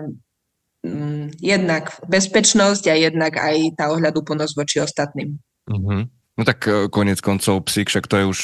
jednak 1.40 1.96
bezpečnosť 2.04 2.84
a 2.92 2.94
jednak 2.94 3.40
aj 3.40 3.80
tá 3.80 3.88
ohľadúplnosť 3.90 4.52
voči 4.54 4.76
ostatným. 4.84 5.40
Mm-hmm. 5.68 6.02
No 6.34 6.42
tak 6.42 6.66
e, 6.68 6.92
konec 6.92 7.22
koncov 7.24 7.64
psík, 7.64 7.88
však 7.88 8.10
to 8.10 8.16
je 8.20 8.24
už 8.28 8.40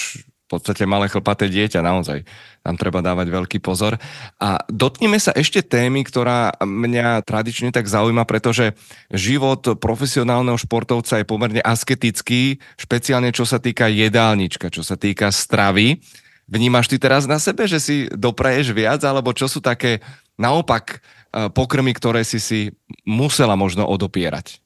v 0.51 0.59
podstate 0.59 0.83
malé 0.83 1.07
chlpaté 1.07 1.47
dieťa, 1.47 1.79
naozaj. 1.79 2.27
Tam 2.67 2.75
treba 2.75 2.99
dávať 2.99 3.31
veľký 3.31 3.63
pozor. 3.63 4.03
A 4.43 4.59
dotkneme 4.67 5.15
sa 5.23 5.31
ešte 5.31 5.63
témy, 5.63 6.03
ktorá 6.03 6.59
mňa 6.59 7.23
tradične 7.23 7.71
tak 7.71 7.87
zaujíma, 7.87 8.27
pretože 8.27 8.75
život 9.15 9.79
profesionálneho 9.79 10.59
športovca 10.59 11.23
je 11.23 11.29
pomerne 11.29 11.63
asketický, 11.63 12.59
špeciálne 12.75 13.31
čo 13.31 13.47
sa 13.47 13.63
týka 13.63 13.87
jedálnička, 13.87 14.75
čo 14.75 14.83
sa 14.83 14.99
týka 14.99 15.31
stravy. 15.31 16.03
Vnímaš 16.51 16.91
ty 16.91 16.99
teraz 16.99 17.31
na 17.31 17.39
sebe, 17.39 17.71
že 17.71 17.79
si 17.79 18.11
dopraješ 18.11 18.75
viac, 18.75 19.07
alebo 19.07 19.31
čo 19.31 19.47
sú 19.47 19.63
také 19.63 20.03
naopak 20.35 20.99
pokrmy, 21.31 21.95
ktoré 21.95 22.27
si 22.27 22.43
si 22.43 22.75
musela 23.07 23.55
možno 23.55 23.87
odopierať? 23.87 24.59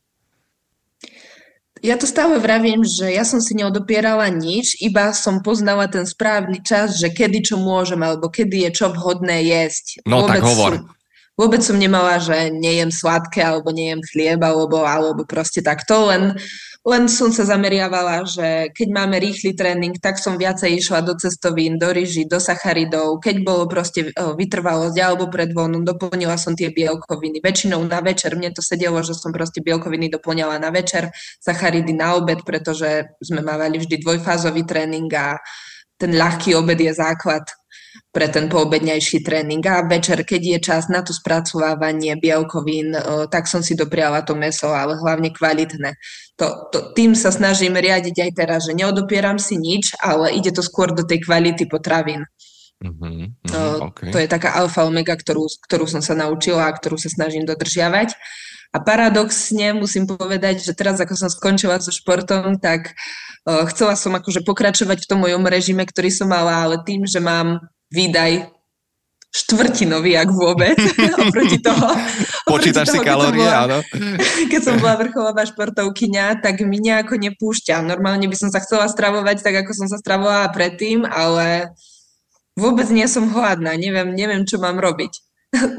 Ja 1.84 2.00
to 2.00 2.08
stále 2.08 2.40
vravím, 2.40 2.80
že 2.80 3.12
ja 3.12 3.28
som 3.28 3.44
si 3.44 3.52
neodopierala 3.52 4.32
nič, 4.32 4.80
iba 4.80 5.12
som 5.12 5.44
poznala 5.44 5.84
ten 5.84 6.08
správny 6.08 6.64
čas, 6.64 6.96
že 6.96 7.12
kedy 7.12 7.44
čo 7.44 7.60
môžem, 7.60 8.00
alebo 8.00 8.32
kedy 8.32 8.64
je 8.64 8.70
čo 8.72 8.88
vhodné 8.88 9.44
jesť. 9.44 10.00
No 10.08 10.24
Vôbec 10.24 10.40
tak 10.40 10.48
hovor. 10.48 10.72
Som, 10.72 10.84
vôbec 11.36 11.60
som 11.60 11.76
nemala, 11.76 12.16
že 12.24 12.48
nejem 12.48 12.88
sladké, 12.88 13.44
alebo 13.44 13.68
nejem 13.68 14.00
chlieb, 14.00 14.40
alebo, 14.40 14.80
alebo 14.88 15.28
proste 15.28 15.60
takto, 15.60 16.08
len 16.08 16.40
len 16.84 17.08
som 17.08 17.32
sa 17.32 17.48
zameriavala, 17.48 18.28
že 18.28 18.68
keď 18.76 18.88
máme 18.92 19.16
rýchly 19.16 19.56
tréning, 19.56 19.96
tak 19.96 20.20
som 20.20 20.36
viacej 20.36 20.84
išla 20.84 21.00
do 21.00 21.16
cestovín, 21.16 21.80
do 21.80 21.88
ryží, 21.88 22.28
do 22.28 22.36
sacharidov. 22.36 23.24
Keď 23.24 23.40
bolo 23.40 23.64
proste 23.64 24.12
vytrvalosť 24.12 24.96
alebo 25.00 25.32
pred 25.32 25.48
voľnom, 25.56 25.80
doplnila 25.80 26.36
som 26.36 26.52
tie 26.52 26.68
bielkoviny. 26.68 27.40
Väčšinou 27.40 27.80
na 27.88 28.04
večer. 28.04 28.36
Mne 28.36 28.52
to 28.52 28.60
sedelo, 28.60 29.00
že 29.00 29.16
som 29.16 29.32
proste 29.32 29.64
bielkoviny 29.64 30.12
doplňala 30.12 30.60
na 30.60 30.68
večer, 30.68 31.08
sacharidy 31.40 31.96
na 31.96 32.20
obed, 32.20 32.44
pretože 32.44 33.16
sme 33.16 33.40
mávali 33.40 33.80
vždy 33.80 34.04
dvojfázový 34.04 34.68
tréning 34.68 35.08
a 35.16 35.40
ten 35.96 36.12
ľahký 36.12 36.52
obed 36.52 36.76
je 36.76 36.92
základ 36.92 37.48
pre 38.14 38.30
ten 38.30 38.46
poobedňajší 38.46 39.26
tréning. 39.26 39.62
A 39.66 39.82
večer, 39.82 40.22
keď 40.22 40.42
je 40.42 40.58
čas 40.62 40.86
na 40.86 41.02
to 41.02 41.10
spracovávanie 41.10 42.14
bielkovín, 42.14 42.94
tak 43.30 43.50
som 43.50 43.62
si 43.62 43.74
dopriala 43.74 44.22
to 44.22 44.38
meso, 44.38 44.70
ale 44.70 44.94
hlavne 44.98 45.34
kvalitné. 45.34 45.98
To, 46.38 46.70
to, 46.70 46.94
tým 46.94 47.14
sa 47.18 47.34
snažím 47.34 47.74
riadiť 47.74 48.16
aj 48.26 48.30
teraz, 48.34 48.60
že 48.66 48.74
neodopieram 48.74 49.38
si 49.38 49.58
nič, 49.58 49.94
ale 50.02 50.34
ide 50.34 50.54
to 50.54 50.62
skôr 50.62 50.94
do 50.94 51.02
tej 51.02 51.22
kvality 51.22 51.66
potravín. 51.66 52.26
Mm-hmm, 52.84 53.48
to, 53.48 53.60
okay. 53.88 54.10
to 54.12 54.18
je 54.20 54.28
taká 54.28 54.58
alfa 54.60 54.84
omega, 54.84 55.14
ktorú, 55.16 55.46
ktorú 55.64 55.86
som 55.88 56.02
sa 56.04 56.12
naučila 56.12 56.68
a 56.68 56.74
ktorú 56.74 56.98
sa 57.00 57.08
snažím 57.08 57.46
dodržiavať. 57.48 58.12
A 58.74 58.82
paradoxne 58.82 59.70
musím 59.70 60.10
povedať, 60.10 60.66
že 60.66 60.74
teraz 60.74 60.98
ako 60.98 61.14
som 61.14 61.30
skončila 61.30 61.78
so 61.78 61.94
športom, 61.94 62.58
tak 62.58 62.90
uh, 63.46 63.62
chcela 63.70 63.94
som 63.94 64.10
akože 64.18 64.42
pokračovať 64.42 65.06
v 65.06 65.08
tom 65.08 65.22
mojom 65.22 65.46
režime, 65.46 65.86
ktorý 65.86 66.10
som 66.10 66.26
mala, 66.26 66.66
ale 66.66 66.82
tým, 66.82 67.06
že 67.06 67.22
mám 67.22 67.62
výdaj 67.92 68.54
štvrtinový, 69.34 70.14
ak 70.14 70.30
vôbec, 70.30 70.78
oproti 71.26 71.58
toho. 71.58 71.90
Počítaš 72.54 72.94
si 72.94 72.98
kalórie, 73.02 73.42
áno. 73.42 73.82
Keď 74.52 74.60
som 74.62 74.78
bola 74.78 74.94
vrcholová 74.94 75.42
športovkyňa, 75.42 76.38
tak 76.38 76.62
mi 76.62 76.78
nejako 76.78 77.18
nepúšťa. 77.18 77.82
Normálne 77.82 78.30
by 78.30 78.36
som 78.38 78.54
sa 78.54 78.62
chcela 78.62 78.86
stravovať 78.86 79.42
tak, 79.42 79.66
ako 79.66 79.74
som 79.74 79.86
sa 79.90 79.98
stravovala 79.98 80.54
predtým, 80.54 81.02
ale 81.02 81.74
vôbec 82.54 82.86
nie 82.94 83.10
som 83.10 83.26
hladná, 83.26 83.74
neviem, 83.74 84.14
neviem, 84.14 84.46
čo 84.46 84.62
mám 84.62 84.78
robiť. 84.78 85.10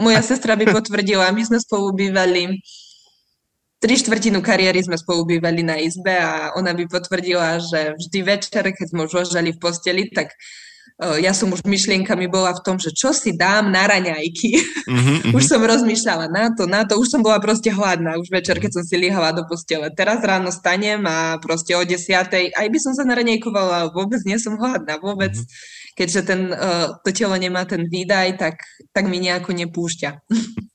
Moja 0.03 0.19
sestra 0.19 0.59
by 0.59 0.75
potvrdila, 0.75 1.31
my 1.31 1.43
sme 1.47 1.59
spolu 1.63 1.95
bývali 1.95 2.59
tri 3.79 4.01
štvrtinu 4.01 4.41
kariéry 4.41 4.81
sme 4.81 4.97
spolu 4.97 5.29
bývali 5.29 5.61
na 5.61 5.77
izbe 5.77 6.09
a 6.09 6.55
ona 6.57 6.73
by 6.73 6.89
potvrdila, 6.89 7.61
že 7.61 7.93
vždy 7.93 8.19
večer, 8.25 8.65
keď 8.65 8.87
sme 8.89 9.05
už 9.05 9.27
ležali 9.27 9.53
v 9.53 9.61
posteli, 9.61 10.09
tak 10.09 10.33
ja 11.19 11.35
som 11.35 11.51
už 11.51 11.67
myšlienkami 11.67 12.31
bola 12.31 12.55
v 12.55 12.63
tom, 12.63 12.79
že 12.79 12.95
čo 12.95 13.11
si 13.11 13.35
dám 13.35 13.67
na 13.67 13.83
raňajky. 13.83 14.49
Mm-hmm. 14.87 15.17
už 15.37 15.43
som 15.43 15.59
rozmýšľala 15.59 16.31
na 16.31 16.55
to, 16.55 16.63
na 16.69 16.87
to, 16.87 16.95
už 16.95 17.11
som 17.11 17.19
bola 17.19 17.43
proste 17.43 17.67
hladná, 17.67 18.15
už 18.15 18.31
večer, 18.31 18.63
keď 18.63 18.79
som 18.79 18.83
si 18.87 18.95
líhala 18.95 19.35
do 19.35 19.43
postele. 19.43 19.91
Teraz 19.91 20.23
ráno 20.23 20.55
stanem 20.55 21.03
a 21.03 21.35
proste 21.43 21.75
o 21.75 21.83
desiatej, 21.83 22.55
aj 22.55 22.67
by 22.71 22.79
som 22.79 22.93
sa 22.95 23.03
na 23.03 23.19
raňajkovala, 23.19 23.91
vôbec 23.91 24.23
nie 24.23 24.39
som 24.39 24.55
hladná, 24.55 24.95
vôbec. 25.01 25.35
Mm-hmm. 25.35 25.73
Keďže 25.95 26.21
ten, 26.27 26.51
to 27.07 27.09
telo 27.15 27.39
nemá 27.39 27.63
ten 27.63 27.87
výdaj, 27.87 28.35
tak, 28.35 28.59
tak 28.91 29.07
mi 29.07 29.23
nejako 29.23 29.55
nepúšťa. 29.55 30.11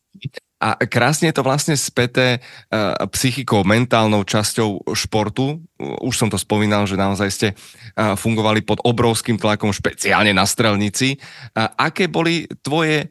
A 0.60 0.76
krásne 0.84 1.32
je 1.32 1.40
to 1.40 1.46
vlastne 1.48 1.72
späté 1.72 2.38
uh, 2.38 2.92
psychikou, 3.16 3.64
mentálnou 3.64 4.28
časťou 4.28 4.92
športu. 4.92 5.64
Už 5.80 6.14
som 6.14 6.28
to 6.28 6.36
spomínal, 6.36 6.84
že 6.84 7.00
naozaj 7.00 7.30
ste 7.32 7.48
uh, 7.56 8.12
fungovali 8.12 8.60
pod 8.60 8.84
obrovským 8.84 9.40
tlakom, 9.40 9.72
špeciálne 9.72 10.36
na 10.36 10.44
strelnici. 10.44 11.16
Uh, 11.56 11.72
aké 11.80 12.12
boli 12.12 12.44
tvoje 12.60 13.08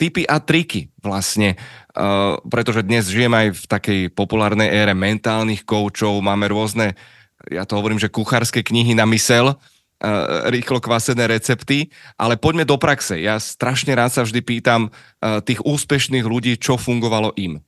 typy 0.00 0.24
a 0.24 0.40
triky 0.40 0.88
vlastne? 1.04 1.60
Pretože 2.48 2.80
dnes 2.80 3.04
žijeme 3.04 3.36
aj 3.36 3.48
v 3.52 3.64
takej 3.68 4.00
populárnej 4.16 4.72
ére 4.72 4.96
mentálnych 4.96 5.68
koučov, 5.68 6.24
máme 6.24 6.48
rôzne, 6.48 6.96
ja 7.52 7.68
to 7.68 7.76
hovorím, 7.76 8.00
že 8.00 8.08
kuchárske 8.08 8.64
knihy 8.64 8.96
na 8.96 9.04
mysel, 9.12 9.60
rýchlo 10.48 10.80
kvasené 10.80 11.28
recepty, 11.28 11.92
ale 12.16 12.40
poďme 12.40 12.64
do 12.64 12.80
praxe. 12.80 13.20
Ja 13.20 13.36
strašne 13.36 13.92
rád 13.92 14.16
sa 14.16 14.24
vždy 14.24 14.40
pýtam 14.40 14.88
eh, 14.88 15.44
tých 15.44 15.60
úspešných 15.60 16.24
ľudí, 16.24 16.56
čo 16.56 16.80
fungovalo 16.80 17.36
im. 17.36 17.60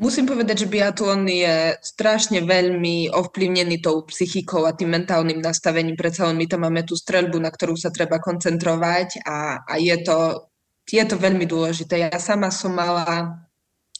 Musím 0.00 0.24
povedať, 0.24 0.64
že 0.64 0.72
biatlon 0.72 1.28
je 1.28 1.76
strašne 1.84 2.40
veľmi 2.40 3.12
ovplyvnený 3.12 3.84
tou 3.84 4.00
psychikou 4.08 4.64
a 4.64 4.72
tým 4.72 4.96
mentálnym 4.96 5.44
nastavením. 5.44 5.92
Predsa 5.92 6.24
len 6.32 6.40
my 6.40 6.48
tam 6.48 6.64
máme 6.64 6.88
tú 6.88 6.96
streľbu, 6.96 7.36
na 7.36 7.52
ktorú 7.52 7.76
sa 7.76 7.92
treba 7.92 8.16
koncentrovať 8.16 9.20
a, 9.28 9.60
a 9.60 9.74
je, 9.76 9.92
to, 10.00 10.48
je 10.88 11.04
to 11.04 11.20
veľmi 11.20 11.44
dôležité. 11.44 12.08
Ja 12.08 12.16
sama 12.16 12.48
som 12.48 12.80
mala 12.80 13.44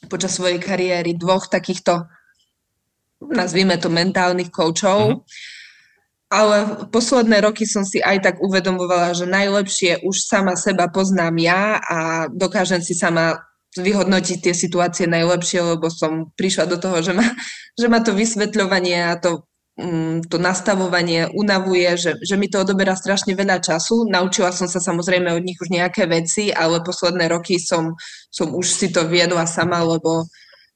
počas 0.09 0.41
svojej 0.41 0.57
kariéry 0.57 1.21
dvoch 1.21 1.53
takýchto, 1.53 2.09
nazvime 3.21 3.77
to 3.77 3.93
mentálnych 3.93 4.49
koučov. 4.49 5.21
Mm-hmm 5.21 5.60
ale 6.31 6.87
posledné 6.95 7.43
roky 7.43 7.67
som 7.67 7.83
si 7.83 7.99
aj 7.99 8.23
tak 8.23 8.37
uvedomovala, 8.39 9.19
že 9.19 9.27
najlepšie 9.27 10.07
už 10.07 10.17
sama 10.31 10.55
seba 10.55 10.87
poznám 10.87 11.35
ja 11.43 11.83
a 11.83 11.99
dokážem 12.31 12.79
si 12.79 12.95
sama 12.95 13.43
vyhodnotiť 13.75 14.39
tie 14.39 14.55
situácie 14.55 15.11
najlepšie, 15.11 15.75
lebo 15.75 15.91
som 15.91 16.31
prišla 16.39 16.71
do 16.71 16.79
toho, 16.79 17.03
že 17.03 17.13
ma, 17.15 17.27
že 17.81 17.87
ma 17.91 17.99
to 17.99 18.15
vysvetľovanie 18.15 19.11
a 19.11 19.19
to, 19.19 19.43
um, 19.75 20.23
to 20.23 20.39
nastavovanie 20.39 21.27
unavuje, 21.35 21.99
že, 21.99 22.23
že 22.23 22.39
mi 22.39 22.47
to 22.47 22.63
odoberá 22.63 22.95
strašne 22.95 23.35
veľa 23.35 23.59
času. 23.59 24.07
Naučila 24.07 24.55
som 24.55 24.71
sa 24.71 24.79
samozrejme 24.79 25.35
od 25.35 25.43
nich 25.43 25.59
už 25.59 25.71
nejaké 25.75 26.07
veci, 26.07 26.55
ale 26.55 26.83
posledné 26.87 27.27
roky 27.27 27.59
som, 27.59 27.99
som 28.31 28.55
už 28.55 28.67
si 28.71 28.95
to 28.95 29.07
viedla 29.11 29.51
sama, 29.51 29.83
lebo 29.83 30.31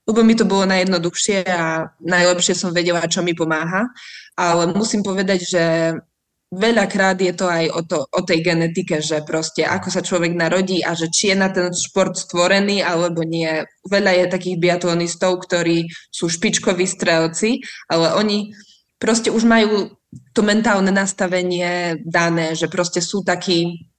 lebo 0.04 0.20
mi 0.20 0.36
to 0.36 0.44
bolo 0.44 0.68
najjednoduchšie 0.68 1.48
a 1.48 1.88
najlepšie 2.04 2.54
som 2.54 2.76
vedela, 2.76 3.04
čo 3.08 3.24
mi 3.24 3.32
pomáha. 3.32 3.88
Ale 4.36 4.68
musím 4.76 5.00
povedať, 5.00 5.40
že 5.48 5.64
veľakrát 6.54 7.18
je 7.18 7.32
to 7.34 7.46
aj 7.50 7.64
o, 7.72 7.80
to, 7.82 7.98
o 8.04 8.20
tej 8.22 8.44
genetike, 8.44 9.02
že 9.02 9.24
proste 9.26 9.66
ako 9.66 9.88
sa 9.90 10.00
človek 10.04 10.36
narodí 10.36 10.84
a 10.84 10.94
že 10.94 11.10
či 11.10 11.34
je 11.34 11.36
na 11.36 11.50
ten 11.50 11.72
šport 11.74 12.14
stvorený 12.14 12.80
alebo 12.84 13.26
nie. 13.26 13.64
Veľa 13.88 14.12
je 14.24 14.34
takých 14.34 14.60
biatlonistov, 14.60 15.42
ktorí 15.44 15.90
sú 16.12 16.30
špičkoví 16.30 16.86
strelci, 16.86 17.64
ale 17.90 18.14
oni 18.14 18.54
proste 19.00 19.32
už 19.34 19.44
majú 19.44 19.92
to 20.30 20.40
mentálne 20.46 20.94
nastavenie 20.94 21.98
dané, 22.06 22.54
že 22.54 22.70
proste 22.70 23.02
sú 23.02 23.26
takí 23.26 23.90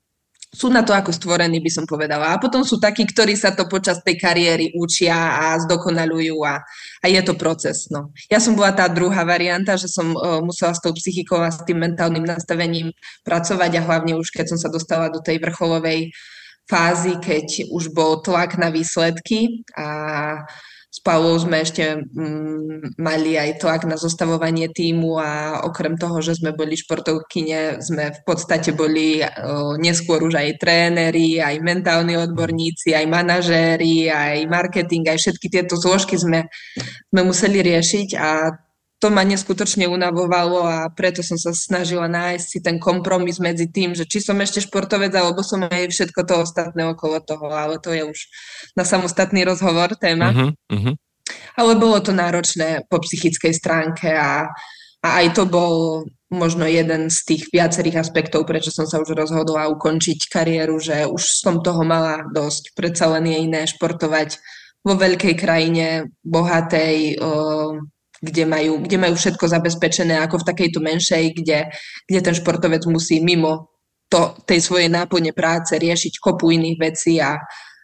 sú 0.53 0.71
na 0.71 0.85
to 0.85 0.95
ako 0.95 1.11
stvorení, 1.11 1.59
by 1.59 1.71
som 1.71 1.85
povedala. 1.87 2.31
A 2.31 2.41
potom 2.41 2.63
sú 2.63 2.79
takí, 2.79 3.03
ktorí 3.03 3.35
sa 3.35 3.51
to 3.51 3.67
počas 3.67 3.99
tej 4.05 4.15
kariéry 4.15 4.71
učia 4.77 5.15
a 5.15 5.59
zdokonalujú 5.59 6.37
a, 6.47 6.63
a 7.01 7.05
je 7.11 7.21
to 7.25 7.35
proces. 7.35 7.91
No. 7.91 8.15
Ja 8.31 8.39
som 8.39 8.55
bola 8.55 8.71
tá 8.71 8.87
druhá 8.87 9.27
varianta, 9.27 9.75
že 9.75 9.91
som 9.91 10.15
uh, 10.15 10.39
musela 10.39 10.71
s 10.71 10.83
tou 10.83 10.95
psychikou 10.95 11.43
a 11.43 11.51
s 11.51 11.59
tým 11.67 11.83
mentálnym 11.83 12.23
nastavením 12.23 12.95
pracovať 13.27 13.71
a 13.77 13.85
hlavne 13.85 14.15
už 14.15 14.31
keď 14.31 14.55
som 14.55 14.59
sa 14.59 14.71
dostala 14.71 15.11
do 15.11 15.19
tej 15.19 15.43
vrcholovej 15.43 16.15
fázy, 16.65 17.17
keď 17.21 17.69
už 17.69 17.93
bol 17.93 18.25
tlak 18.25 18.57
na 18.57 18.73
výsledky 18.73 19.61
a 19.77 20.41
s 20.95 21.03
Paulou 21.03 21.35
sme 21.35 21.59
ešte 21.59 22.07
mm, 22.07 22.95
mali 23.03 23.35
aj 23.35 23.59
tlak 23.59 23.83
na 23.83 23.99
zostavovanie 23.99 24.71
týmu 24.71 25.19
a 25.19 25.59
okrem 25.67 25.99
toho, 25.99 26.23
že 26.23 26.39
sme 26.39 26.55
boli 26.55 26.79
športovkyne, 26.79 27.83
sme 27.83 28.15
v 28.15 28.21
podstate 28.23 28.71
boli 28.71 29.19
o, 29.19 29.75
neskôr 29.75 30.23
už 30.23 30.39
aj 30.39 30.55
tréneri, 30.55 31.43
aj 31.43 31.59
mentálni 31.59 32.15
odborníci, 32.15 32.95
aj 32.95 33.11
manažéri, 33.11 34.07
aj 34.07 34.47
marketing, 34.47 35.11
aj 35.11 35.19
všetky 35.19 35.51
tieto 35.51 35.75
zložky 35.75 36.15
sme, 36.15 36.47
sme 37.11 37.21
museli 37.27 37.59
riešiť 37.59 38.09
a 38.15 38.55
to 38.99 39.11
ma 39.11 39.27
neskutočne 39.27 39.91
unavovalo 39.91 40.63
a 40.63 40.87
preto 40.87 41.19
som 41.19 41.35
sa 41.35 41.51
snažila 41.51 42.07
nájsť 42.07 42.45
si 42.47 42.59
ten 42.63 42.79
kompromis 42.79 43.43
medzi 43.43 43.67
tým, 43.67 43.91
že 43.91 44.07
či 44.07 44.23
som 44.23 44.39
ešte 44.39 44.63
športovec, 44.63 45.11
alebo 45.11 45.43
som 45.43 45.67
aj 45.67 45.91
všetko 45.91 46.21
to 46.23 46.35
ostatné 46.41 46.87
okolo 46.87 47.19
toho, 47.19 47.51
ale 47.51 47.77
to 47.83 47.91
je 47.91 48.07
už 48.07 48.19
na 48.79 48.87
samostatný 48.87 49.43
rozhovor 49.43 49.99
téma. 49.99 50.31
Uh-huh, 50.31 50.51
uh-huh. 50.71 50.95
Ale 51.59 51.71
bolo 51.75 51.99
to 51.99 52.15
náročné 52.15 52.87
po 52.87 53.03
psychickej 53.03 53.51
stránke 53.51 54.15
a, 54.15 54.47
a 55.03 55.07
aj 55.23 55.27
to 55.35 55.43
bol 55.43 56.07
možno 56.31 56.65
jeden 56.65 57.11
z 57.11 57.17
tých 57.23 57.43
viacerých 57.51 58.01
aspektov, 58.01 58.47
prečo 58.47 58.71
som 58.71 58.87
sa 58.87 58.99
už 58.99 59.11
rozhodla 59.13 59.71
ukončiť 59.71 60.31
kariéru, 60.31 60.79
že 60.79 61.05
už 61.05 61.21
som 61.21 61.59
toho 61.59 61.83
mala 61.83 62.25
dosť. 62.31 62.75
Predsa 62.75 63.11
len 63.17 63.27
je 63.27 63.37
iné 63.43 63.61
športovať 63.67 64.39
vo 64.85 64.93
veľkej 64.97 65.33
krajine, 65.33 66.09
bohatej, 66.21 67.17
kde 68.25 68.49
majú, 68.49 68.81
kde 68.81 68.97
majú 68.97 69.13
všetko 69.13 69.45
zabezpečené 69.45 70.17
ako 70.25 70.41
v 70.41 70.47
takejto 70.49 70.79
menšej, 70.81 71.23
kde, 71.37 71.69
kde 72.09 72.19
ten 72.19 72.33
športovec 72.33 72.81
musí 72.89 73.21
mimo 73.21 73.69
to, 74.09 74.33
tej 74.49 74.65
svojej 74.65 74.89
náplne 74.89 75.31
práce 75.37 75.77
riešiť 75.77 76.17
kopu 76.17 76.49
iných 76.49 76.77
vecí 76.81 77.21
a, 77.21 77.37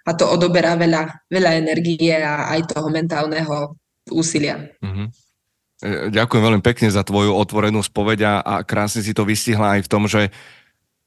a 0.05 0.11
to 0.17 0.25
odoberá 0.25 0.73
veľa, 0.73 1.29
veľa 1.29 1.51
energie 1.61 2.17
a 2.17 2.49
aj 2.57 2.73
toho 2.73 2.89
mentálneho 2.89 3.77
úsilia. 4.09 4.65
Mm-hmm. 4.81 5.07
Ďakujem 6.13 6.43
veľmi 6.45 6.61
pekne 6.61 6.93
za 6.93 7.01
tvoju 7.01 7.33
otvorenú 7.33 7.81
spoveď 7.81 8.45
a 8.45 8.61
krásne 8.61 9.01
si 9.01 9.17
to 9.17 9.25
vystihla 9.25 9.77
aj 9.77 9.81
v 9.85 9.89
tom, 9.89 10.05
že 10.05 10.29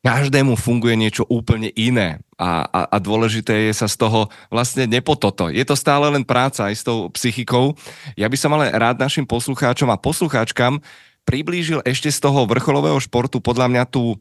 každému 0.04 0.60
funguje 0.60 1.00
niečo 1.00 1.24
úplne 1.32 1.72
iné 1.72 2.20
a, 2.36 2.68
a, 2.68 2.80
a 2.92 2.96
dôležité 3.00 3.72
je 3.72 3.72
sa 3.72 3.88
z 3.88 3.96
toho 3.96 4.28
vlastne 4.52 4.84
nepototo. 4.84 5.48
Je 5.48 5.64
to 5.64 5.72
stále 5.72 6.04
len 6.12 6.28
práca 6.28 6.68
aj 6.68 6.74
s 6.76 6.84
tou 6.84 7.08
psychikou. 7.16 7.72
Ja 8.12 8.28
by 8.28 8.36
som 8.36 8.52
ale 8.52 8.68
rád 8.68 9.00
našim 9.00 9.24
poslucháčom 9.24 9.88
a 9.88 9.96
poslucháčkam 9.96 10.84
priblížil 11.24 11.80
ešte 11.88 12.12
z 12.12 12.20
toho 12.20 12.44
vrcholového 12.44 13.00
športu 13.00 13.40
podľa 13.40 13.72
mňa 13.72 13.84
tu 13.88 14.20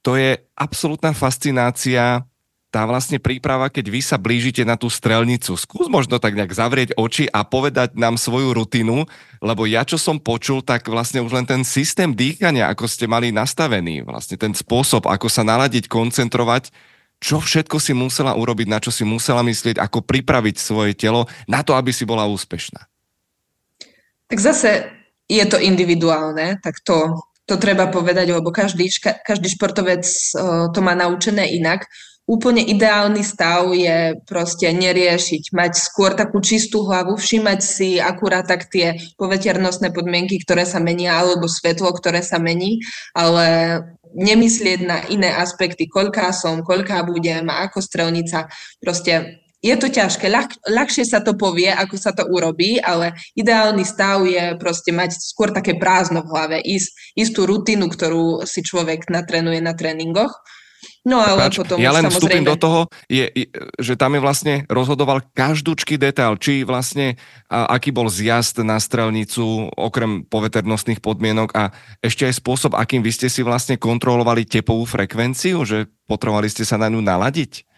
to 0.00 0.16
je 0.16 0.40
absolútna 0.56 1.12
fascinácia 1.12 2.24
tá 2.70 2.86
vlastne 2.86 3.18
príprava, 3.18 3.66
keď 3.66 3.90
vy 3.90 4.00
sa 4.00 4.14
blížite 4.14 4.62
na 4.62 4.78
tú 4.78 4.86
strelnicu. 4.86 5.58
Skús 5.58 5.90
možno 5.90 6.22
tak 6.22 6.38
nejak 6.38 6.54
zavrieť 6.54 6.94
oči 6.94 7.26
a 7.26 7.42
povedať 7.42 7.98
nám 7.98 8.14
svoju 8.14 8.54
rutinu, 8.54 9.10
lebo 9.42 9.66
ja 9.66 9.82
čo 9.82 9.98
som 9.98 10.22
počul, 10.22 10.62
tak 10.62 10.86
vlastne 10.86 11.18
už 11.18 11.34
len 11.34 11.46
ten 11.50 11.66
systém 11.66 12.14
dýchania, 12.14 12.70
ako 12.70 12.86
ste 12.86 13.10
mali 13.10 13.34
nastavený, 13.34 14.06
vlastne 14.06 14.38
ten 14.38 14.54
spôsob, 14.54 15.10
ako 15.10 15.26
sa 15.26 15.42
naladiť, 15.42 15.90
koncentrovať, 15.90 16.70
čo 17.18 17.42
všetko 17.42 17.76
si 17.82 17.92
musela 17.92 18.38
urobiť, 18.38 18.66
na 18.70 18.78
čo 18.78 18.94
si 18.94 19.02
musela 19.02 19.42
myslieť, 19.42 19.76
ako 19.76 20.06
pripraviť 20.06 20.56
svoje 20.56 20.94
telo 20.94 21.26
na 21.50 21.66
to, 21.66 21.74
aby 21.74 21.90
si 21.90 22.06
bola 22.06 22.24
úspešná. 22.30 22.86
Tak 24.30 24.38
zase 24.38 24.94
je 25.26 25.42
to 25.42 25.58
individuálne, 25.58 26.62
tak 26.62 26.78
to, 26.86 27.18
to 27.50 27.58
treba 27.58 27.90
povedať, 27.90 28.30
lebo 28.30 28.54
každý, 28.54 28.86
každý 29.26 29.50
športovec 29.50 30.06
to 30.70 30.80
má 30.80 30.94
naučené 30.94 31.50
inak 31.50 31.90
úplne 32.30 32.62
ideálny 32.62 33.26
stav 33.26 33.74
je 33.74 34.14
proste 34.22 34.70
neriešiť, 34.70 35.50
mať 35.50 35.72
skôr 35.74 36.14
takú 36.14 36.38
čistú 36.38 36.86
hlavu, 36.86 37.18
všímať 37.18 37.58
si 37.58 37.98
akurát 37.98 38.46
tak 38.46 38.70
tie 38.70 38.94
poveternostné 39.18 39.90
podmienky, 39.90 40.38
ktoré 40.38 40.62
sa 40.62 40.78
menia, 40.78 41.18
alebo 41.18 41.50
svetlo, 41.50 41.90
ktoré 41.90 42.22
sa 42.22 42.38
mení, 42.38 42.78
ale 43.18 43.82
nemyslieť 44.14 44.80
na 44.86 45.02
iné 45.10 45.34
aspekty, 45.34 45.90
koľká 45.90 46.30
som, 46.30 46.62
koľká 46.62 47.02
budem, 47.02 47.50
ako 47.50 47.82
strelnica, 47.82 48.46
proste 48.78 49.42
je 49.60 49.76
to 49.76 49.92
ťažké, 49.92 50.32
ľah, 50.32 50.48
ľahšie 50.72 51.04
sa 51.04 51.20
to 51.20 51.36
povie, 51.36 51.68
ako 51.68 52.00
sa 52.00 52.16
to 52.16 52.24
urobí, 52.24 52.80
ale 52.80 53.12
ideálny 53.36 53.84
stav 53.84 54.24
je 54.24 54.56
proste 54.56 54.88
mať 54.88 55.20
skôr 55.20 55.52
také 55.52 55.76
prázdno 55.76 56.24
v 56.24 56.30
hlave, 56.32 56.56
ísť, 56.64 57.12
istú 57.12 57.44
rutinu, 57.44 57.92
ktorú 57.92 58.48
si 58.48 58.64
človek 58.64 59.12
natrenuje 59.12 59.60
na 59.60 59.76
tréningoch 59.76 60.32
No 61.00 61.16
ale 61.16 61.48
Páč, 61.48 61.56
potom 61.56 61.80
Ja 61.80 61.96
len 61.96 62.04
samozrejme... 62.04 62.12
vstúpim 62.12 62.44
do 62.44 62.56
toho, 62.60 62.80
je, 63.08 63.24
že 63.80 63.96
tam 63.96 64.12
je 64.12 64.20
vlastne 64.20 64.54
rozhodoval 64.68 65.24
každúčky 65.32 65.96
detail, 65.96 66.36
či 66.36 66.60
vlastne 66.60 67.16
a, 67.48 67.72
aký 67.72 67.88
bol 67.88 68.04
zjazd 68.12 68.60
na 68.60 68.76
strelnicu, 68.76 69.72
okrem 69.80 70.28
poveternostných 70.28 71.00
podmienok 71.00 71.56
a 71.56 71.72
ešte 72.04 72.28
aj 72.28 72.44
spôsob, 72.44 72.76
akým 72.76 73.00
vy 73.00 73.16
ste 73.16 73.32
si 73.32 73.40
vlastne 73.40 73.80
kontrolovali 73.80 74.44
tepovú 74.44 74.84
frekvenciu, 74.84 75.64
že 75.64 75.88
potrebovali 76.04 76.52
ste 76.52 76.68
sa 76.68 76.76
na 76.76 76.92
ňu 76.92 77.00
naladiť? 77.00 77.69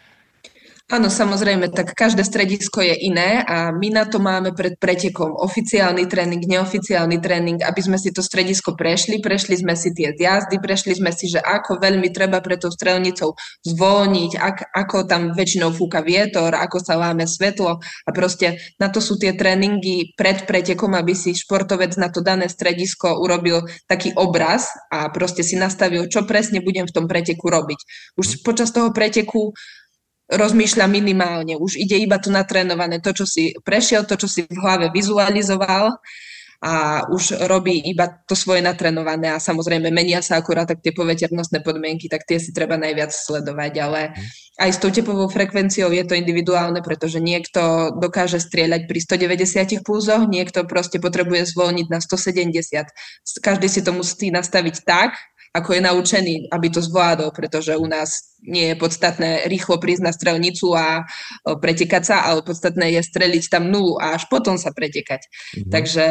Áno, 0.93 1.09
samozrejme, 1.09 1.73
tak 1.73 1.97
každé 1.97 2.21
stredisko 2.21 2.85
je 2.85 2.93
iné 2.93 3.41
a 3.41 3.73
my 3.73 3.89
na 3.89 4.05
to 4.05 4.21
máme 4.21 4.53
pred 4.53 4.77
pretekom 4.77 5.33
oficiálny 5.41 6.05
tréning, 6.05 6.45
neoficiálny 6.45 7.17
tréning, 7.17 7.57
aby 7.65 7.81
sme 7.81 7.97
si 7.97 8.13
to 8.13 8.21
stredisko 8.21 8.77
prešli, 8.77 9.17
prešli 9.17 9.57
sme 9.57 9.73
si 9.73 9.89
tie 9.89 10.13
zjazdy, 10.13 10.61
prešli 10.61 10.93
sme 10.93 11.09
si, 11.09 11.33
že 11.33 11.41
ako 11.41 11.81
veľmi 11.81 12.13
treba 12.13 12.45
pre 12.45 12.61
tou 12.61 12.69
strelnicou 12.69 13.33
zvolniť, 13.65 14.37
ak, 14.37 14.57
ako 14.69 15.09
tam 15.09 15.33
väčšinou 15.33 15.73
fúka 15.73 16.05
vietor, 16.05 16.53
ako 16.53 16.77
sa 16.77 16.93
láme 16.93 17.25
svetlo 17.25 17.81
a 17.81 18.09
proste 18.13 18.61
na 18.77 18.93
to 18.93 19.01
sú 19.01 19.17
tie 19.17 19.33
tréningy 19.33 20.13
pred 20.13 20.45
pretekom, 20.45 20.93
aby 20.93 21.17
si 21.17 21.33
športovec 21.33 21.97
na 21.97 22.13
to 22.13 22.21
dané 22.21 22.45
stredisko 22.45 23.17
urobil 23.17 23.65
taký 23.89 24.13
obraz 24.13 24.69
a 24.93 25.09
proste 25.09 25.41
si 25.41 25.57
nastavil, 25.57 26.05
čo 26.05 26.21
presne 26.29 26.61
budem 26.61 26.85
v 26.85 26.93
tom 26.93 27.09
preteku 27.09 27.49
robiť. 27.49 27.81
Už 28.13 28.45
počas 28.45 28.69
toho 28.69 28.93
preteku 28.93 29.57
rozmýšľa 30.31 30.85
minimálne. 30.87 31.59
Už 31.59 31.75
ide 31.75 31.99
iba 31.99 32.19
to 32.19 32.31
natrénované, 32.31 33.03
to, 33.03 33.11
čo 33.11 33.25
si 33.27 33.51
prešiel, 33.63 34.07
to, 34.07 34.15
čo 34.15 34.27
si 34.27 34.41
v 34.47 34.57
hlave 34.59 34.89
vizualizoval 34.93 35.99
a 36.63 37.03
už 37.11 37.43
robí 37.51 37.75
iba 37.91 38.07
to 38.23 38.39
svoje 38.39 38.63
natrénované 38.63 39.35
a 39.35 39.43
samozrejme 39.43 39.91
menia 39.91 40.23
sa 40.23 40.39
akurát 40.39 40.63
tak 40.63 40.79
tie 40.79 40.95
poveternostné 40.95 41.59
podmienky, 41.59 42.07
tak 42.07 42.23
tie 42.23 42.39
si 42.39 42.55
treba 42.55 42.79
najviac 42.79 43.11
sledovať, 43.11 43.73
ale 43.83 44.15
aj 44.55 44.69
s 44.71 44.79
tou 44.79 44.87
tepovou 44.87 45.27
frekvenciou 45.27 45.91
je 45.91 46.07
to 46.07 46.15
individuálne, 46.15 46.79
pretože 46.79 47.19
niekto 47.19 47.91
dokáže 47.99 48.39
strieľať 48.39 48.87
pri 48.87 48.99
190 49.03 49.83
pulzoch, 49.83 50.23
niekto 50.23 50.63
proste 50.63 51.03
potrebuje 51.03 51.51
zvolniť 51.51 51.91
na 51.91 51.99
170. 51.99 52.63
Každý 53.43 53.67
si 53.67 53.83
to 53.83 53.91
musí 53.91 54.31
nastaviť 54.31 54.87
tak, 54.87 55.19
ako 55.53 55.69
je 55.77 55.81
naučený, 55.85 56.35
aby 56.49 56.67
to 56.73 56.81
zvládol, 56.81 57.29
pretože 57.29 57.77
u 57.77 57.85
nás 57.85 58.33
nie 58.41 58.73
je 58.73 58.75
podstatné 58.75 59.45
rýchlo 59.45 59.77
prísť 59.77 60.03
na 60.03 60.11
strelnicu 60.11 60.73
a 60.73 61.05
pretekať 61.45 62.03
sa, 62.03 62.15
ale 62.25 62.41
podstatné 62.41 62.97
je 62.97 63.01
streliť 63.05 63.53
tam 63.53 63.69
nulu 63.69 64.01
a 64.01 64.17
až 64.17 64.25
potom 64.33 64.57
sa 64.57 64.73
pretekať. 64.73 65.21
Mm-hmm. 65.23 65.71
Takže, 65.71 66.07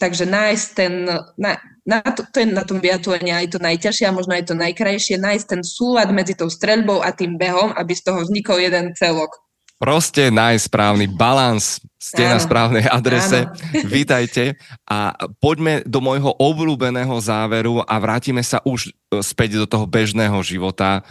takže 0.00 0.24
nájsť 0.24 0.66
ten, 0.72 0.92
na, 1.36 1.52
na 1.84 2.00
to, 2.02 2.24
to 2.24 2.40
je 2.40 2.48
na 2.48 2.64
tom 2.64 2.80
biatlone 2.80 3.30
aj 3.30 3.52
to 3.52 3.58
najťažšie 3.60 4.08
a 4.08 4.16
možno 4.16 4.32
aj 4.32 4.48
to 4.48 4.54
najkrajšie, 4.56 5.20
nájsť 5.20 5.46
ten 5.46 5.62
súlad 5.62 6.08
medzi 6.10 6.32
tou 6.32 6.48
streľbou 6.48 7.04
a 7.04 7.12
tým 7.12 7.36
behom, 7.36 7.76
aby 7.76 7.92
z 7.92 8.02
toho 8.02 8.24
vznikol 8.24 8.58
jeden 8.58 8.96
celok. 8.96 9.45
Proste 9.76 10.32
nájsť 10.32 10.72
správny 10.72 11.06
balans. 11.12 11.84
Ste 12.00 12.24
áno, 12.24 12.32
na 12.32 12.38
správnej 12.40 12.84
adrese. 12.88 13.44
Áno. 13.44 13.52
Vítajte 13.84 14.56
a 14.88 15.12
poďme 15.36 15.84
do 15.84 16.00
môjho 16.00 16.32
obľúbeného 16.32 17.12
záveru 17.20 17.84
a 17.84 17.94
vrátime 18.00 18.40
sa 18.40 18.64
už 18.64 18.88
e, 18.88 19.20
späť 19.20 19.60
do 19.60 19.66
toho 19.68 19.84
bežného 19.84 20.38
života. 20.40 21.04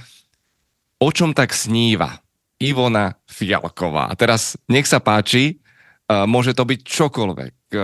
O 0.97 1.13
čom 1.13 1.35
tak 1.35 1.53
sníva 1.53 2.25
Ivona 2.57 3.13
Fialková? 3.29 4.09
A 4.09 4.17
teraz 4.17 4.57
nech 4.65 4.89
sa 4.89 4.97
páči, 4.97 5.61
e, 6.09 6.15
môže 6.25 6.57
to 6.57 6.65
byť 6.65 6.79
čokoľvek. 6.81 7.53
E, 7.69 7.79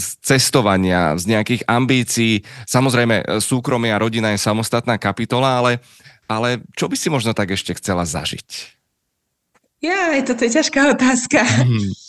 z 0.00 0.06
cestovania, 0.22 1.18
z 1.20 1.28
nejakých 1.28 1.68
ambícií. 1.68 2.46
Samozrejme, 2.64 3.42
súkromie 3.42 3.92
a 3.92 4.00
rodina 4.00 4.32
je 4.32 4.40
samostatná 4.40 4.96
kapitola, 4.96 5.60
ale, 5.60 5.82
ale 6.24 6.64
čo 6.72 6.88
by 6.88 6.96
si 6.96 7.12
možno 7.12 7.36
tak 7.36 7.52
ešte 7.52 7.76
chcela 7.76 8.06
zažiť? 8.08 8.79
Ja, 9.80 10.12
toto 10.20 10.44
je 10.44 10.52
ťažká 10.60 10.92
otázka. 10.96 11.40
Mm. 11.64 11.92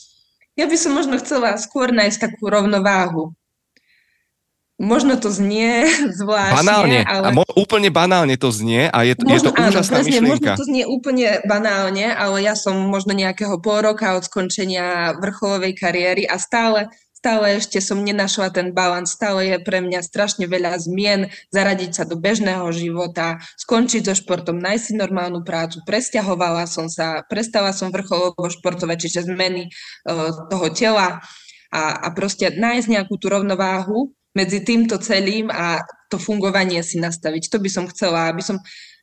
Ja 0.60 0.67
by 0.67 0.75
som 0.75 0.91
možno 0.91 1.15
chcela 1.15 1.55
skôr 1.55 1.95
nájsť 1.95 2.27
takú 2.27 2.51
rovnováhu. 2.51 3.31
Možno 4.75 5.15
to 5.15 5.31
znie 5.31 5.88
zvláštne, 6.19 6.60
banálne, 6.60 6.99
ale... 7.07 7.31
mo- 7.31 7.55
úplne 7.55 7.88
banálne 7.88 8.36
to 8.36 8.51
znie 8.51 8.91
a 8.91 9.07
je 9.07 9.15
to, 9.15 9.23
možno, 9.23 9.31
je 9.31 9.41
to 9.47 9.51
áno, 9.55 9.69
úžasná 9.71 9.97
presne, 10.03 10.12
myšlienka. 10.12 10.51
Možno 10.51 10.60
to 10.60 10.67
znie 10.67 10.84
úplne 10.84 11.27
banálne, 11.47 12.05
ale 12.12 12.38
ja 12.43 12.53
som 12.60 12.75
možno 12.84 13.15
nejakého 13.15 13.63
pol 13.63 13.79
roka 13.79 14.12
od 14.19 14.27
skončenia 14.27 15.15
vrcholovej 15.23 15.71
kariéry 15.71 16.27
a 16.27 16.36
stále 16.36 16.91
stále 17.21 17.62
ešte 17.62 17.77
som 17.77 18.01
nenašla 18.01 18.49
ten 18.49 18.73
balans, 18.73 19.13
stále 19.13 19.45
je 19.45 19.57
pre 19.62 19.77
mňa 19.77 20.01
strašne 20.01 20.49
veľa 20.49 20.73
zmien, 20.81 21.29
zaradiť 21.53 21.91
sa 21.93 22.03
do 22.10 22.17
bežného 22.17 22.65
života, 22.73 23.38
skončiť 23.62 24.10
so 24.10 24.17
športom, 24.17 24.57
nájsť 24.57 24.84
si 24.89 24.93
normálnu 24.97 25.45
prácu, 25.45 25.86
presťahovala 25.86 26.65
som 26.65 26.89
sa, 26.89 27.21
prestala 27.29 27.77
som 27.77 27.93
vrcholovo 27.93 28.49
športovať, 28.49 28.97
čiže 29.05 29.29
zmeny 29.29 29.69
uh, 29.69 30.34
toho 30.49 30.67
tela. 30.73 31.21
A, 31.69 31.81
a 32.03 32.07
proste 32.12 32.57
nájsť 32.57 32.89
nejakú 32.89 33.15
tú 33.21 33.29
rovnováhu 33.29 34.12
medzi 34.34 34.65
týmto 34.65 34.97
celým 34.97 35.53
a 35.53 35.86
to 36.10 36.17
fungovanie 36.17 36.81
si 36.84 36.99
nastaviť. 36.99 37.53
To 37.53 37.57
by 37.62 37.69
som 37.71 37.86
chcela, 37.88 38.27
aby 38.27 38.43
som 38.43 38.60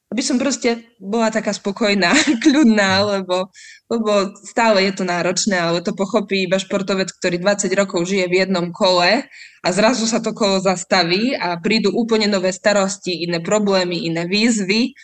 aby 0.09 0.23
som 0.25 0.41
proste 0.41 0.89
bola 0.97 1.29
taká 1.29 1.53
spokojná, 1.53 2.17
kľudná, 2.45 3.05
lebo, 3.05 3.53
lebo 3.93 4.33
stále 4.41 4.89
je 4.89 4.93
to 4.97 5.05
náročné, 5.05 5.61
ale 5.61 5.85
to 5.85 5.93
pochopí 5.93 6.49
iba 6.49 6.57
športovec, 6.57 7.13
ktorý 7.21 7.37
20 7.45 7.69
rokov 7.77 8.09
žije 8.09 8.25
v 8.29 8.39
jednom 8.45 8.73
kole 8.73 9.29
a 9.61 9.69
zrazu 9.69 10.09
sa 10.09 10.25
to 10.25 10.33
kolo 10.33 10.65
zastaví 10.65 11.37
a 11.37 11.61
prídu 11.61 11.93
úplne 11.93 12.25
nové 12.25 12.57
starosti, 12.57 13.29
iné 13.29 13.45
problémy, 13.45 14.09
iné 14.09 14.25
výzvy 14.25 14.97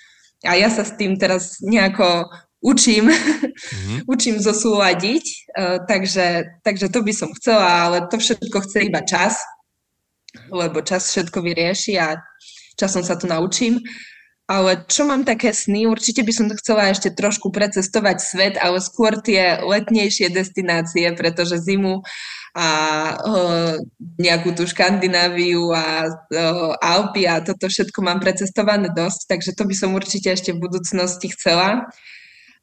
a 0.49 0.57
ja 0.57 0.73
sa 0.73 0.89
s 0.89 0.97
tým 0.97 1.21
teraz 1.21 1.61
nejako 1.61 2.33
učím, 2.65 3.13
mm-hmm. 3.13 3.99
učím 4.15 4.41
zosúľadiť, 4.41 5.25
uh, 5.53 5.79
takže, 5.85 6.61
takže 6.65 6.89
to 6.89 7.05
by 7.05 7.13
som 7.13 7.29
chcela, 7.37 7.93
ale 7.93 7.97
to 8.09 8.17
všetko 8.17 8.57
chce 8.65 8.89
iba 8.89 9.05
čas, 9.05 9.37
lebo 10.49 10.81
čas 10.81 11.13
všetko 11.13 11.45
vyrieši 11.45 12.01
a 12.01 12.17
časom 12.81 13.05
sa 13.05 13.21
to 13.21 13.29
naučím. 13.29 13.85
Ale 14.45 14.85
čo 14.93 15.09
mám 15.09 15.25
také 15.25 15.57
sny, 15.57 15.89
určite 15.89 16.21
by 16.21 16.33
som 16.37 16.53
to 16.53 16.61
chcela 16.61 16.93
ešte 16.93 17.09
trošku 17.17 17.49
precestovať 17.49 18.17
svet, 18.21 18.55
ale 18.61 18.77
skôr 18.77 19.17
tie 19.25 19.57
letnejšie 19.65 20.29
destinácie, 20.29 21.09
pretože 21.17 21.65
zimu 21.65 22.05
a 22.53 22.69
uh, 23.25 23.75
nejakú 24.21 24.53
tú 24.53 24.69
Škandináviu 24.69 25.73
a 25.73 26.13
uh, 26.13 26.77
Alpy 26.77 27.25
a 27.25 27.41
toto 27.41 27.73
všetko 27.73 28.05
mám 28.05 28.21
precestované 28.21 28.93
dosť, 28.93 29.33
takže 29.33 29.57
to 29.57 29.65
by 29.65 29.75
som 29.75 29.97
určite 29.97 30.37
ešte 30.37 30.53
v 30.53 30.61
budúcnosti 30.61 31.33
chcela. 31.33 31.89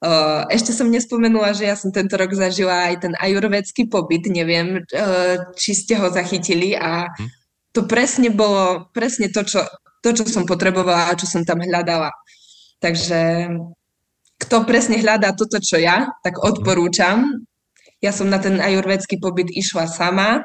Uh, 0.05 0.45
ešte 0.53 0.77
som 0.77 0.85
nespomenula, 0.85 1.57
že 1.57 1.65
ja 1.65 1.73
som 1.73 1.89
tento 1.89 2.13
rok 2.13 2.29
zažila 2.37 2.93
aj 2.93 3.09
ten 3.09 3.13
ajurvedský 3.17 3.89
pobyt, 3.89 4.29
neviem, 4.29 4.85
uh, 4.85 5.49
či 5.57 5.73
ste 5.73 5.97
ho 5.97 6.13
zachytili 6.13 6.77
a 6.77 7.09
hm. 7.09 7.25
to 7.73 7.89
presne 7.89 8.29
bolo, 8.29 8.85
presne 8.93 9.33
to, 9.33 9.41
čo 9.41 9.65
to, 10.01 10.09
čo 10.17 10.25
som 10.25 10.49
potrebovala 10.49 11.09
a 11.09 11.17
čo 11.17 11.29
som 11.29 11.45
tam 11.45 11.61
hľadala. 11.61 12.09
Takže 12.81 13.49
kto 14.41 14.65
presne 14.65 14.97
hľadá 14.97 15.37
toto, 15.37 15.61
čo 15.61 15.77
ja, 15.77 16.09
tak 16.25 16.41
odporúčam. 16.41 17.45
Ja 18.01 18.09
som 18.09 18.25
na 18.33 18.41
ten 18.41 18.57
ajurvedský 18.57 19.21
pobyt 19.21 19.53
išla 19.53 19.85
sama. 19.85 20.41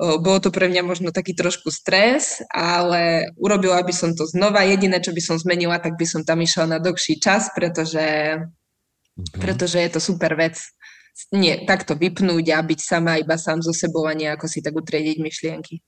Bolo 0.00 0.42
to 0.42 0.50
pre 0.50 0.66
mňa 0.66 0.82
možno 0.82 1.14
taký 1.14 1.38
trošku 1.38 1.70
stres, 1.70 2.42
ale 2.50 3.30
urobila 3.38 3.78
by 3.86 3.94
som 3.94 4.10
to 4.18 4.26
znova. 4.26 4.66
Jediné, 4.66 4.98
čo 4.98 5.14
by 5.14 5.22
som 5.22 5.36
zmenila, 5.38 5.78
tak 5.78 5.94
by 5.94 6.08
som 6.08 6.26
tam 6.26 6.42
išla 6.42 6.66
na 6.66 6.78
dlhší 6.82 7.22
čas, 7.22 7.54
pretože, 7.54 8.40
okay. 9.14 9.38
pretože 9.38 9.78
je 9.78 9.90
to 9.92 10.00
super 10.02 10.34
vec. 10.34 10.58
Nie, 11.30 11.68
takto 11.68 11.94
vypnúť 11.94 12.48
a 12.50 12.64
byť 12.64 12.80
sama 12.80 13.20
iba 13.20 13.36
sám 13.36 13.60
so 13.60 13.76
sebou 13.76 14.08
a 14.08 14.16
nejako 14.16 14.48
si 14.48 14.64
tak 14.64 14.74
utriediť 14.74 15.20
myšlienky. 15.20 15.84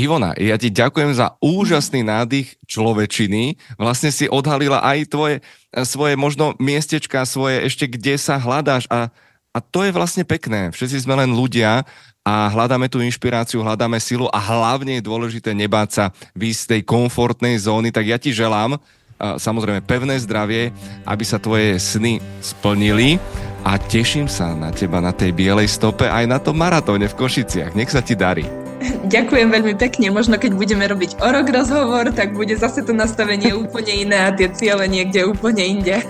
Ivona, 0.00 0.32
ja 0.40 0.56
ti 0.56 0.72
ďakujem 0.72 1.12
za 1.12 1.36
úžasný 1.44 2.00
nádych 2.00 2.56
človečiny. 2.64 3.60
Vlastne 3.76 4.08
si 4.08 4.24
odhalila 4.32 4.80
aj 4.80 4.98
tvoje, 5.12 5.36
eh, 5.44 5.84
svoje 5.84 6.16
možno 6.16 6.56
miestečka, 6.56 7.28
svoje 7.28 7.68
ešte 7.68 7.84
kde 7.84 8.16
sa 8.16 8.40
hľadáš 8.40 8.88
a, 8.88 9.12
a 9.52 9.58
to 9.60 9.84
je 9.84 9.92
vlastne 9.92 10.24
pekné. 10.24 10.72
Všetci 10.72 11.04
sme 11.04 11.20
len 11.20 11.36
ľudia 11.36 11.84
a 12.24 12.34
hľadáme 12.48 12.88
tú 12.88 13.04
inšpiráciu, 13.04 13.60
hľadáme 13.60 14.00
silu 14.00 14.28
a 14.32 14.40
hlavne 14.40 15.00
je 15.00 15.08
dôležité 15.08 15.52
nebáť 15.52 15.88
sa 15.92 16.04
výjsť 16.32 16.60
z 16.64 16.70
tej 16.76 16.82
komfortnej 16.88 17.60
zóny. 17.60 17.92
Tak 17.92 18.04
ja 18.08 18.16
ti 18.16 18.32
želám 18.32 18.80
eh, 18.80 19.36
samozrejme 19.36 19.84
pevné 19.84 20.16
zdravie, 20.16 20.72
aby 21.04 21.24
sa 21.28 21.36
tvoje 21.36 21.76
sny 21.76 22.24
splnili 22.40 23.20
a 23.68 23.76
teším 23.76 24.32
sa 24.32 24.56
na 24.56 24.72
teba 24.72 25.04
na 25.04 25.12
tej 25.12 25.36
bielej 25.36 25.68
stope 25.68 26.08
aj 26.08 26.24
na 26.24 26.40
tom 26.40 26.56
maratóne 26.56 27.04
v 27.04 27.18
Košiciach. 27.20 27.76
Nech 27.76 27.92
sa 27.92 28.00
ti 28.00 28.16
darí. 28.16 28.59
Ďakujem 28.80 29.48
veľmi 29.52 29.74
pekne. 29.76 30.08
Možno 30.08 30.40
keď 30.40 30.56
budeme 30.56 30.88
robiť 30.88 31.20
o 31.20 31.28
rok 31.28 31.46
rozhovor, 31.52 32.08
tak 32.16 32.32
bude 32.32 32.56
zase 32.56 32.80
to 32.80 32.96
nastavenie 32.96 33.52
úplne 33.52 34.08
iné 34.08 34.18
a 34.24 34.32
tie 34.32 34.48
ciele 34.48 34.88
niekde 34.88 35.28
úplne 35.28 35.60
inde. 35.60 36.00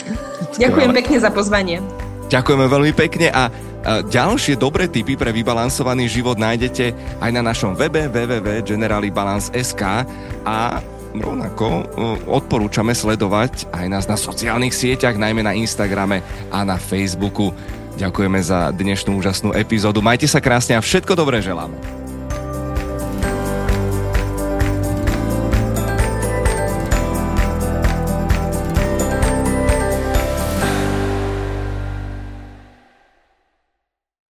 Ďakujem 0.62 0.90
pekne 0.94 1.16
za 1.18 1.30
pozvanie. 1.34 1.82
Ďakujeme 2.30 2.64
veľmi 2.64 2.92
pekne 2.96 3.28
a 3.28 3.52
ďalšie 4.08 4.56
dobré 4.56 4.86
tipy 4.86 5.18
pre 5.18 5.34
vybalansovaný 5.34 6.06
život 6.06 6.38
nájdete 6.38 6.94
aj 7.18 7.30
na 7.34 7.42
našom 7.42 7.74
webe 7.74 8.06
www.generalibalance.sk 8.08 9.82
a 10.46 10.58
rovnako 11.12 11.84
odporúčame 12.24 12.96
sledovať 12.96 13.68
aj 13.74 13.86
nás 13.90 14.08
na 14.08 14.16
sociálnych 14.16 14.72
sieťach, 14.72 15.18
najmä 15.20 15.44
na 15.44 15.52
Instagrame 15.52 16.24
a 16.48 16.64
na 16.64 16.80
Facebooku. 16.80 17.52
Ďakujeme 18.00 18.40
za 18.40 18.72
dnešnú 18.72 19.20
úžasnú 19.20 19.52
epizódu. 19.52 20.00
Majte 20.00 20.24
sa 20.24 20.40
krásne 20.40 20.78
a 20.78 20.80
všetko 20.80 21.12
dobré 21.12 21.44
želáme. 21.44 22.01